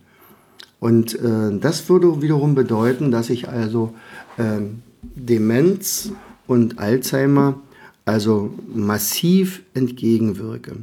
Und 0.80 1.16
äh, 1.20 1.58
das 1.60 1.90
würde 1.90 2.22
wiederum 2.22 2.56
bedeuten, 2.56 3.12
dass 3.12 3.30
ich 3.30 3.50
also 3.50 3.94
äh, 4.38 4.62
Demenz 5.02 6.12
und 6.48 6.80
Alzheimer 6.80 7.60
also 8.06 8.54
massiv 8.74 9.62
entgegenwirke. 9.74 10.78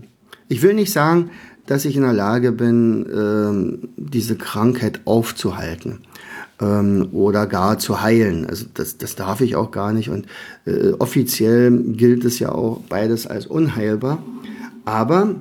Ich 0.48 0.62
will 0.62 0.74
nicht 0.74 0.92
sagen, 0.92 1.30
dass 1.66 1.84
ich 1.84 1.96
in 1.96 2.02
der 2.02 2.12
Lage 2.12 2.52
bin, 2.52 3.06
ähm, 3.12 3.88
diese 3.96 4.36
Krankheit 4.36 5.00
aufzuhalten 5.06 6.00
ähm, 6.60 7.08
oder 7.12 7.46
gar 7.46 7.78
zu 7.78 8.00
heilen. 8.00 8.46
Also 8.46 8.66
das, 8.72 8.98
das 8.98 9.16
darf 9.16 9.40
ich 9.40 9.56
auch 9.56 9.70
gar 9.70 9.92
nicht. 9.92 10.10
Und 10.10 10.26
äh, 10.64 10.92
offiziell 10.98 11.70
gilt 11.70 12.24
es 12.24 12.38
ja 12.38 12.52
auch 12.52 12.80
beides 12.88 13.26
als 13.26 13.46
unheilbar. 13.46 14.22
Aber 14.84 15.34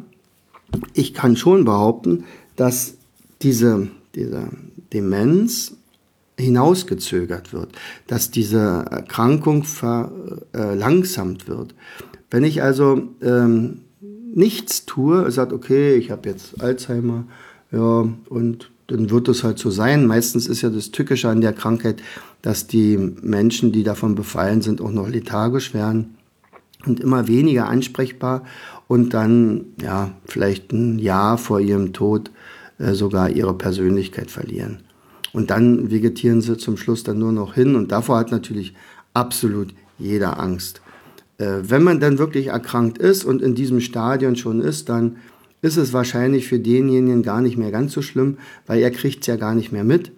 ich 0.93 1.13
kann 1.13 1.36
schon 1.36 1.65
behaupten, 1.65 2.25
dass 2.56 2.95
diese, 3.41 3.88
diese 4.15 4.49
Demenz 4.93 5.73
hinausgezögert 6.38 7.54
wird, 7.54 7.69
dass 8.08 8.30
diese 8.32 8.86
Erkrankung 8.89 9.63
verlangsamt 9.63 11.47
wird. 11.47 11.75
Wenn 12.30 12.43
ich 12.43 12.62
also 12.62 13.04
ähm, 13.21 13.82
nichts 14.34 14.86
tue, 14.86 15.32
sagt, 15.32 15.54
okay, 15.54 15.95
ich 15.95 16.12
habe 16.12 16.28
jetzt 16.28 16.62
Alzheimer, 16.62 17.25
ja, 17.71 18.10
und 18.30 18.71
dann 18.88 19.10
wird 19.10 19.28
es 19.28 19.43
halt 19.43 19.60
so 19.60 19.69
sein. 19.69 20.06
Meistens 20.06 20.48
ist 20.48 20.62
ja 20.62 20.69
das 20.69 20.91
Tückische 20.91 21.30
an 21.30 21.41
der 21.41 21.54
Krankheit, 21.54 22.02
dass 22.41 22.67
die 22.67 22.98
Menschen, 22.98 23.71
die 23.71 23.84
davon 23.84 24.15
befallen 24.15 24.62
sind, 24.62 24.82
auch 24.82 24.91
noch 24.91 25.08
lethargisch 25.08 25.74
werden 25.74 26.15
und 26.86 27.00
immer 27.00 27.28
weniger 27.28 27.67
ansprechbar 27.67 28.43
und 28.88 29.13
dann, 29.13 29.65
ja, 29.82 30.12
vielleicht 30.26 30.71
ein 30.71 31.00
Jahr 31.00 31.38
vor 31.38 31.60
ihrem 31.60 31.93
Tod 31.93 32.32
äh, 32.78 32.93
sogar 32.93 33.30
ihre 33.30 33.58
Persönlichkeit 33.58 34.30
verlieren. 34.30 34.80
Und 35.34 35.50
dann 35.50 35.91
vegetieren 35.91 36.41
sie 36.41 36.58
zum 36.58 36.78
Schluss 36.78 37.04
dann 37.04 37.19
nur 37.19 37.32
noch 37.32 37.56
hin. 37.56 37.76
Und 37.76 37.91
davor 37.91 38.19
hat 38.19 38.32
natürlich 38.32 38.74
absolut 39.13 39.74
jeder 39.98 40.39
Angst. 40.39 40.82
Äh, 41.38 41.58
wenn 41.63 41.84
man 41.84 42.00
dann 42.00 42.17
wirklich 42.17 42.48
erkrankt 42.48 42.98
ist 42.98 43.26
und 43.26 43.41
in 43.41 43.56
diesem 43.56 43.82
Stadion 43.82 44.36
schon 44.36 44.62
ist, 44.62 44.88
dann 44.88 45.17
ist 45.65 45.78
es 45.78 45.93
wahrscheinlich 45.93 46.47
für 46.47 46.60
denjenigen 46.60 47.23
gar 47.23 47.41
nicht 47.41 47.58
mehr 47.58 47.71
ganz 47.71 47.91
so 47.91 48.04
schlimm, 48.04 48.38
weil 48.67 48.82
er 48.84 48.91
kriegt 48.91 49.21
es 49.21 49.28
ja 49.28 49.36
gar 49.36 49.56
nicht 49.56 49.71
mehr 49.71 49.84
mit. 49.84 50.12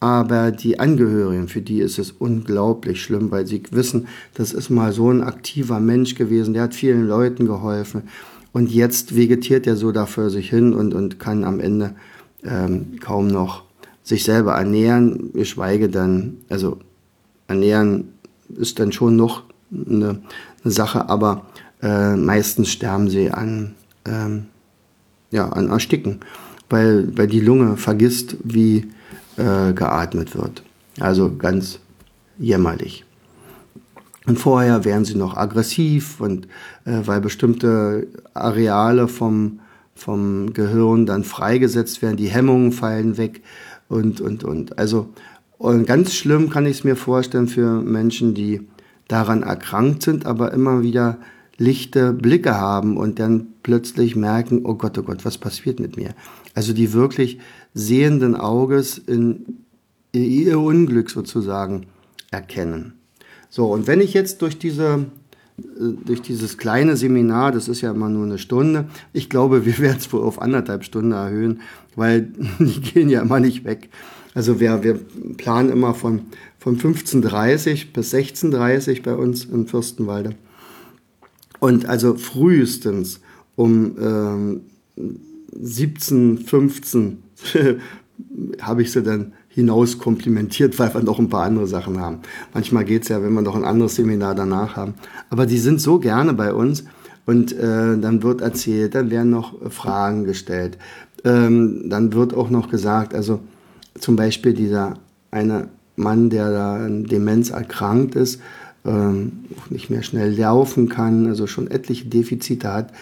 Aber 0.00 0.50
die 0.52 0.80
Angehörigen, 0.80 1.48
für 1.48 1.60
die 1.60 1.80
ist 1.80 1.98
es 1.98 2.12
unglaublich 2.12 3.02
schlimm, 3.02 3.30
weil 3.30 3.46
sie 3.46 3.62
wissen, 3.72 4.08
das 4.32 4.54
ist 4.54 4.70
mal 4.70 4.92
so 4.92 5.10
ein 5.10 5.22
aktiver 5.22 5.80
Mensch 5.80 6.14
gewesen, 6.14 6.54
der 6.54 6.62
hat 6.62 6.74
vielen 6.74 7.06
Leuten 7.06 7.44
geholfen. 7.44 8.04
Und 8.52 8.70
jetzt 8.70 9.14
vegetiert 9.14 9.66
er 9.66 9.76
so 9.76 9.92
dafür 9.92 10.30
sich 10.30 10.48
hin 10.48 10.72
und, 10.72 10.94
und 10.94 11.18
kann 11.18 11.44
am 11.44 11.60
Ende 11.60 11.92
ähm, 12.42 12.98
kaum 13.00 13.28
noch 13.28 13.64
sich 14.02 14.24
selber 14.24 14.54
ernähren, 14.54 15.34
geschweige 15.34 15.90
dann, 15.90 16.38
also 16.48 16.78
ernähren 17.48 18.14
ist 18.56 18.78
dann 18.78 18.92
schon 18.92 19.14
noch 19.14 19.42
eine, 19.70 20.22
eine 20.64 20.72
Sache, 20.72 21.10
aber 21.10 21.44
äh, 21.82 22.16
meistens 22.16 22.70
sterben 22.70 23.10
sie 23.10 23.30
an, 23.30 23.74
ähm, 24.06 24.46
ja, 25.30 25.48
an 25.48 25.68
Ersticken, 25.68 26.20
weil, 26.68 27.16
weil 27.16 27.26
die 27.26 27.40
Lunge 27.40 27.76
vergisst, 27.76 28.36
wie 28.42 28.88
äh, 29.36 29.72
geatmet 29.72 30.36
wird. 30.36 30.62
Also 30.98 31.36
ganz 31.36 31.80
jämmerlich. 32.38 33.04
Und 34.26 34.38
vorher 34.38 34.84
wären 34.84 35.04
sie 35.04 35.16
noch 35.16 35.36
aggressiv 35.36 36.20
und 36.20 36.46
äh, 36.84 37.00
weil 37.04 37.20
bestimmte 37.20 38.06
Areale 38.34 39.08
vom, 39.08 39.60
vom 39.94 40.52
Gehirn 40.52 41.06
dann 41.06 41.24
freigesetzt 41.24 42.02
werden, 42.02 42.16
die 42.16 42.28
Hemmungen 42.28 42.72
fallen 42.72 43.16
weg 43.16 43.42
und, 43.88 44.20
und, 44.20 44.44
und. 44.44 44.78
Also 44.78 45.08
und 45.60 45.86
ganz 45.86 46.14
schlimm 46.14 46.48
kann 46.48 46.64
ich 46.64 46.78
es 46.78 46.84
mir 46.84 46.96
vorstellen 46.96 47.46
für 47.46 47.82
Menschen, 47.82 48.32
die 48.32 48.66
daran 49.08 49.42
erkrankt 49.42 50.02
sind, 50.02 50.24
aber 50.24 50.54
immer 50.54 50.82
wieder 50.82 51.18
lichte 51.60 52.14
Blicke 52.14 52.58
haben 52.58 52.96
und 52.96 53.18
dann 53.18 53.48
plötzlich 53.62 54.16
merken, 54.16 54.62
oh 54.64 54.74
Gott, 54.74 54.96
oh 54.96 55.02
Gott, 55.02 55.26
was 55.26 55.36
passiert 55.36 55.78
mit 55.78 55.96
mir? 55.96 56.14
Also 56.54 56.72
die 56.72 56.94
wirklich 56.94 57.38
sehenden 57.74 58.34
Auges 58.34 58.96
in, 58.96 59.58
ihr 60.12 60.58
Unglück 60.58 61.10
sozusagen 61.10 61.86
erkennen. 62.30 62.94
So, 63.50 63.66
und 63.66 63.86
wenn 63.86 64.00
ich 64.00 64.14
jetzt 64.14 64.40
durch 64.40 64.58
diese 64.58 65.06
äh, 65.58 65.92
durch 66.06 66.22
dieses 66.22 66.56
kleine 66.56 66.96
Seminar, 66.96 67.52
das 67.52 67.68
ist 67.68 67.82
ja 67.82 67.90
immer 67.90 68.08
nur 68.08 68.24
eine 68.24 68.38
Stunde, 68.38 68.86
ich 69.12 69.28
glaube, 69.28 69.66
wir 69.66 69.78
werden 69.80 69.98
es 69.98 70.10
wohl 70.14 70.22
auf 70.22 70.40
anderthalb 70.40 70.82
Stunden 70.82 71.12
erhöhen, 71.12 71.60
weil 71.94 72.32
die 72.58 72.80
gehen 72.80 73.10
ja 73.10 73.20
immer 73.20 73.38
nicht 73.38 73.64
weg. 73.64 73.90
Also 74.32 74.60
wir, 74.60 74.82
wir 74.82 74.98
planen 75.36 75.68
immer 75.68 75.92
von, 75.92 76.22
von 76.58 76.78
15.30 76.78 77.92
bis 77.92 78.14
16.30 78.14 79.02
bei 79.02 79.14
uns 79.14 79.44
in 79.44 79.66
Fürstenwalde. 79.66 80.36
Und 81.60 81.86
also 81.86 82.14
frühestens 82.16 83.20
um 83.54 83.96
ähm, 84.00 84.60
17, 85.52 86.38
15 86.38 87.22
habe 88.60 88.82
ich 88.82 88.92
sie 88.92 89.02
dann 89.02 89.32
hinaus 89.48 89.98
komplimentiert, 89.98 90.78
weil 90.78 90.94
wir 90.94 91.02
noch 91.02 91.18
ein 91.18 91.28
paar 91.28 91.44
andere 91.44 91.66
Sachen 91.66 92.00
haben. 92.00 92.20
Manchmal 92.54 92.84
geht 92.84 93.02
es 93.02 93.08
ja, 93.08 93.22
wenn 93.22 93.32
wir 93.32 93.42
noch 93.42 93.56
ein 93.56 93.64
anderes 93.64 93.96
Seminar 93.96 94.34
danach 94.34 94.76
haben. 94.76 94.94
Aber 95.28 95.44
die 95.44 95.58
sind 95.58 95.80
so 95.80 95.98
gerne 95.98 96.32
bei 96.32 96.54
uns 96.54 96.84
und 97.26 97.52
äh, 97.52 97.98
dann 97.98 98.22
wird 98.22 98.40
erzählt, 98.40 98.94
dann 98.94 99.10
werden 99.10 99.30
noch 99.30 99.70
Fragen 99.70 100.24
gestellt. 100.24 100.78
Ähm, 101.24 101.90
dann 101.90 102.12
wird 102.12 102.32
auch 102.32 102.48
noch 102.48 102.70
gesagt, 102.70 103.12
also 103.12 103.40
zum 103.98 104.16
Beispiel 104.16 104.54
dieser 104.54 104.94
eine 105.30 105.68
Mann, 105.96 106.30
der 106.30 106.50
da 106.50 106.76
an 106.76 107.04
Demenz 107.04 107.50
erkrankt 107.50 108.14
ist, 108.14 108.40
ähm, 108.84 109.44
nicht 109.68 109.90
mehr 109.90 110.02
schnell 110.02 110.36
laufen 110.36 110.88
kann, 110.88 111.26
also 111.26 111.46
schon 111.46 111.70
etliche 111.70 112.06
Defizite 112.06 112.72
hat. 112.72 112.92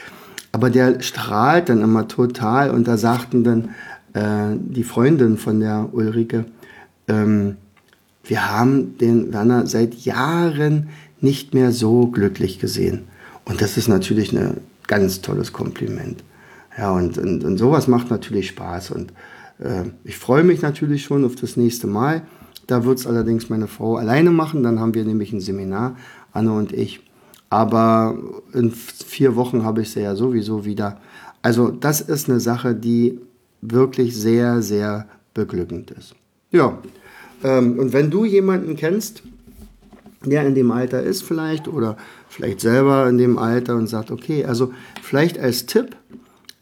Aber 0.53 0.71
der 0.71 1.01
strahlt 1.03 1.69
dann 1.69 1.83
immer 1.83 2.09
total 2.09 2.71
und 2.71 2.89
da 2.89 2.97
sagten 2.97 3.45
dann 3.45 3.69
äh, 4.15 4.57
die 4.59 4.85
Freundin 4.85 5.37
von 5.37 5.61
der 5.61 5.89
Ulrike, 5.93 6.47
ähm, 7.07 7.57
wir 8.25 8.51
haben 8.51 8.99
den 8.99 9.33
Werner 9.33 9.67
seit 9.67 9.95
Jahren 9.95 10.89
nicht 11.21 11.55
mehr 11.55 11.73
so 11.73 12.09
glücklich 12.09 12.59
gesehen. 12.59 13.05
Und 13.45 13.63
das 13.63 13.77
ist 13.77 13.89
natürlich 13.89 14.33
ein 14.33 14.59
ganz 14.87 15.23
tolles 15.23 15.53
Kompliment. 15.53 16.23
Ja, 16.77 16.93
und, 16.93 17.19
und, 17.19 17.45
und 17.45 17.57
sowas 17.57 17.89
macht 17.89 18.11
natürlich 18.11 18.49
Spaß. 18.49 18.91
Und 18.91 19.13
äh, 19.59 19.85
ich 20.05 20.17
freue 20.17 20.45
mich 20.45 20.63
natürlich 20.63 21.05
schon 21.05 21.25
auf 21.25 21.35
das 21.35 21.57
nächste 21.57 21.87
Mal. 21.87 22.23
Da 22.69 22.85
wird 22.85 22.99
es 22.99 23.07
allerdings 23.07 23.49
meine 23.49 23.67
Frau 23.67 23.97
alleine 23.97 24.31
machen. 24.31 24.63
Dann 24.63 24.79
haben 24.79 24.95
wir 24.95 25.05
nämlich 25.05 25.33
ein 25.33 25.41
Seminar, 25.41 25.97
Anne 26.33 26.53
und 26.53 26.73
ich. 26.73 27.01
Aber 27.51 28.17
in 28.53 28.71
vier 28.71 29.35
Wochen 29.37 29.65
habe 29.65 29.83
ich 29.83 29.91
sie 29.91 30.03
ja 30.03 30.15
sowieso 30.15 30.65
wieder. 30.65 31.01
Also 31.43 31.71
das 31.71 32.01
ist 32.03 32.29
eine 32.29 32.41
Sache, 32.41 32.75
die 32.75 33.19
wirklich 33.63 34.15
sehr, 34.15 34.61
sehr 34.61 35.07
beglückend 35.33 35.91
ist. 35.93 36.15
Ja, 36.51 36.79
ähm, 37.43 37.79
und 37.79 37.93
wenn 37.95 38.11
du 38.11 38.27
jemanden 38.27 38.77
kennst, 38.77 39.23
der 40.25 40.47
in 40.47 40.55
dem 40.55 40.71
Alter 40.71 41.03
ist 41.03 41.23
vielleicht 41.23 41.69
oder 41.69 41.97
vielleicht 42.29 42.61
selber 42.61 43.09
in 43.09 43.17
dem 43.17 43.39
Alter 43.39 43.77
und 43.77 43.87
sagt, 43.87 44.11
okay, 44.11 44.45
also 44.45 44.73
vielleicht 45.01 45.39
als 45.39 45.65
Tipp, 45.65 45.97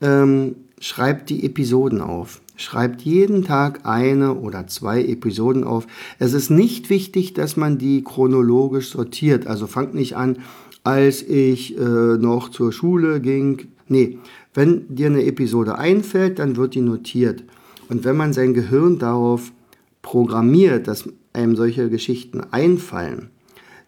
ähm, 0.01 0.55
schreibt 0.79 1.31
die 1.31 1.45
Episoden 1.45 2.01
auf. 2.01 2.41
Schreibt 2.57 3.03
jeden 3.03 3.45
Tag 3.45 3.81
eine 3.85 4.35
oder 4.35 4.67
zwei 4.67 5.05
Episoden 5.05 5.65
auf. 5.65 5.87
Es 6.19 6.33
ist 6.33 6.51
nicht 6.51 6.89
wichtig, 6.89 7.35
dass 7.35 7.57
man 7.57 7.79
die 7.79 8.03
chronologisch 8.03 8.91
sortiert. 8.91 9.47
Also 9.47 9.67
fangt 9.67 9.95
nicht 9.95 10.17
an, 10.17 10.39
als 10.85 11.23
ich 11.23 11.79
äh, 11.79 11.83
noch 11.83 12.49
zur 12.49 12.73
Schule 12.73 13.21
ging. 13.21 13.69
Nee, 13.89 14.19
wenn 14.55 14.95
dir 14.95 15.09
eine 15.09 15.25
Episode 15.25 15.79
einfällt, 15.79 16.39
dann 16.39 16.57
wird 16.57 16.75
die 16.75 16.81
notiert. 16.81 17.45
Und 17.89 18.05
wenn 18.05 18.17
man 18.17 18.33
sein 18.33 18.55
Gehirn 18.55 18.99
darauf 18.99 19.53
programmiert, 20.01 20.89
dass 20.89 21.09
einem 21.33 21.57
solche 21.57 21.91
Geschichten 21.91 22.41
einfallen, 22.41 23.29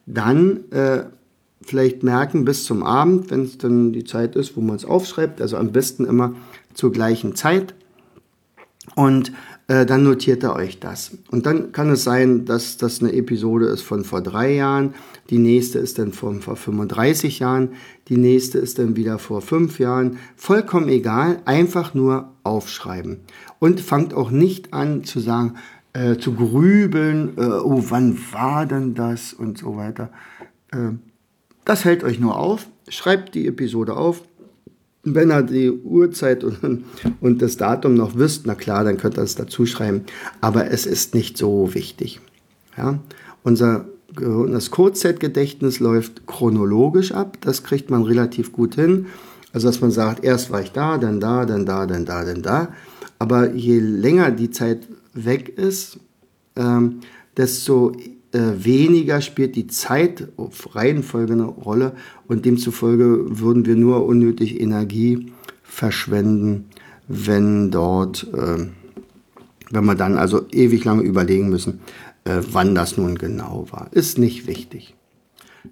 dann 0.07 0.71
äh, 0.71 1.05
vielleicht 1.63 2.03
merken 2.03 2.45
bis 2.45 2.65
zum 2.65 2.83
Abend, 2.83 3.31
wenn 3.31 3.43
es 3.43 3.59
dann 3.59 3.93
die 3.93 4.05
Zeit 4.05 4.37
ist, 4.37 4.57
wo 4.57 4.61
man 4.61 4.77
es 4.77 4.85
aufschreibt, 4.85 5.41
also 5.41 5.57
am 5.57 5.73
besten 5.73 6.05
immer 6.05 6.35
zur 6.75 6.93
gleichen 6.93 7.35
Zeit. 7.35 7.75
Und 8.95 9.33
äh, 9.69 9.85
dann 9.85 10.03
notiert 10.03 10.43
er 10.43 10.55
euch 10.57 10.81
das. 10.81 11.13
Und 11.31 11.47
dann 11.47 11.73
kann 11.73 11.91
es 11.91 12.05
sein, 12.05 12.45
dass 12.45 12.77
das 12.79 13.01
eine 13.01 13.13
Episode 13.13 13.67
ist 13.67 13.83
von 13.83 14.05
vor 14.05 14.23
drei 14.23 14.55
Jahren, 14.55 14.95
die 15.31 15.39
nächste 15.39 15.79
ist 15.79 15.99
dann 15.99 16.13
von 16.13 16.41
vor 16.41 16.57
35 16.57 17.39
Jahren, 17.39 17.71
die 18.09 18.17
nächste 18.17 18.59
ist 18.59 18.79
dann 18.79 18.97
wieder 18.97 19.19
vor 19.19 19.43
fünf 19.43 19.79
Jahren. 19.79 20.19
Vollkommen 20.37 20.89
egal, 20.89 21.41
einfach 21.45 21.93
nur 21.93 22.33
aufschreiben. 22.45 23.21
Und 23.59 23.81
fangt 23.81 24.15
auch 24.15 24.31
nicht 24.31 24.73
an 24.73 25.05
zu 25.05 25.21
sagen, 25.21 25.55
äh, 25.93 26.17
zu 26.17 26.35
grübeln, 26.35 27.37
äh, 27.37 27.43
oh, 27.43 27.85
wann 27.89 28.19
war 28.33 28.67
denn 28.67 28.95
das 28.95 29.33
und 29.33 29.59
so 29.59 29.77
weiter. 29.77 30.11
Äh, 30.71 30.93
das 31.65 31.85
hält 31.85 32.05
euch 32.05 32.19
nur 32.19 32.39
auf. 32.39 32.69
Schreibt 32.89 33.35
die 33.35 33.47
Episode 33.47 33.95
auf, 33.97 34.23
wenn 35.05 35.31
ihr 35.31 35.43
die 35.43 35.71
Uhrzeit 35.71 36.45
und, 36.45 36.85
und 37.21 37.43
das 37.43 37.57
Datum 37.57 37.95
noch 37.95 38.17
wisst, 38.17 38.47
na 38.47 38.55
klar, 38.55 38.85
dann 38.85 38.97
könnt 38.97 39.19
ihr 39.19 39.23
es 39.23 39.35
dazu 39.35 39.67
schreiben. 39.67 40.03
Aber 40.41 40.71
es 40.71 40.87
ist 40.87 41.15
nicht 41.15 41.37
so 41.39 41.75
wichtig. 41.75 42.21
Ja? 42.77 42.99
Unser 43.43 43.87
das 44.21 44.71
Kurzzeitgedächtnis 44.71 45.81
läuft 45.81 46.27
chronologisch 46.27 47.13
ab. 47.13 47.39
Das 47.41 47.63
kriegt 47.63 47.91
man 47.91 48.03
relativ 48.03 48.53
gut 48.53 48.75
hin. 48.75 49.07
Also, 49.53 49.69
dass 49.69 49.81
man 49.81 49.91
sagt, 49.91 50.25
erst 50.25 50.51
war 50.51 50.61
ich 50.61 50.73
da, 50.73 50.99
dann 50.99 51.21
da, 51.21 51.45
dann 51.45 51.67
da, 51.67 51.87
dann 51.87 52.05
da, 52.05 52.25
dann 52.25 52.43
da. 52.43 52.69
Aber 53.19 53.53
je 53.53 53.79
länger 53.79 54.31
die 54.31 54.51
Zeit 54.51 54.89
weg 55.15 55.57
ist, 55.57 55.99
ähm, 56.57 57.01
desto 57.37 57.93
äh, 58.33 58.65
weniger 58.65 59.21
spielt 59.21 59.57
die 59.57 59.67
Zeit 59.67 60.29
auf 60.37 60.75
Reihenfolge 60.75 61.33
eine 61.33 61.45
Rolle 61.45 61.93
und 62.27 62.45
demzufolge 62.45 63.41
würden 63.41 63.65
wir 63.65 63.77
nur 63.77 64.05
unnötig 64.05 64.61
Energie 64.61 65.33
verschwenden, 65.63 66.67
wenn 67.07 67.71
dort, 67.71 68.27
äh, 68.35 68.67
wenn 69.71 69.85
wir 69.85 69.95
dann 69.95 70.17
also 70.19 70.47
ewig 70.51 70.85
lange 70.85 71.03
überlegen 71.03 71.49
müssen, 71.49 71.81
äh, 72.25 72.41
wann 72.53 72.75
das 72.75 72.97
nun 72.97 73.17
genau 73.17 73.67
war. 73.71 73.89
Ist 73.93 74.19
nicht 74.19 74.47
wichtig. 74.47 74.95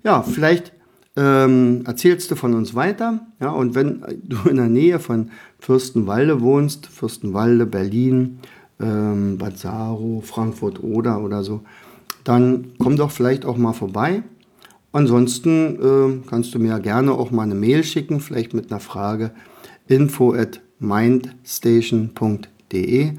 Ja, 0.02 0.22
vielleicht 0.22 0.72
ähm, 1.16 1.82
erzählst 1.86 2.30
du 2.30 2.36
von 2.36 2.54
uns 2.54 2.74
weiter. 2.74 3.26
Ja, 3.40 3.50
und 3.50 3.74
wenn 3.74 4.02
du 4.22 4.48
in 4.48 4.56
der 4.56 4.68
Nähe 4.68 4.98
von 4.98 5.30
Fürstenwalde 5.58 6.40
wohnst, 6.40 6.86
Fürstenwalde, 6.86 7.66
Berlin, 7.66 8.38
ähm, 8.80 9.38
Bad 9.38 9.58
Saro, 9.58 10.22
Frankfurt 10.24 10.82
oder 10.82 11.22
oder 11.22 11.42
so, 11.42 11.62
dann 12.26 12.72
komm 12.78 12.96
doch 12.96 13.10
vielleicht 13.12 13.44
auch 13.44 13.56
mal 13.56 13.72
vorbei. 13.72 14.24
Ansonsten 14.90 15.76
äh, 15.76 16.18
kannst 16.28 16.52
du 16.54 16.58
mir 16.58 16.80
gerne 16.80 17.12
auch 17.12 17.30
mal 17.30 17.44
eine 17.44 17.54
Mail 17.54 17.84
schicken, 17.84 18.18
vielleicht 18.20 18.52
mit 18.52 18.72
einer 18.72 18.80
Frage 18.80 19.30
info 19.86 20.32
at 20.32 20.60
mindstation.de 20.80 23.02
äh, 23.02 23.12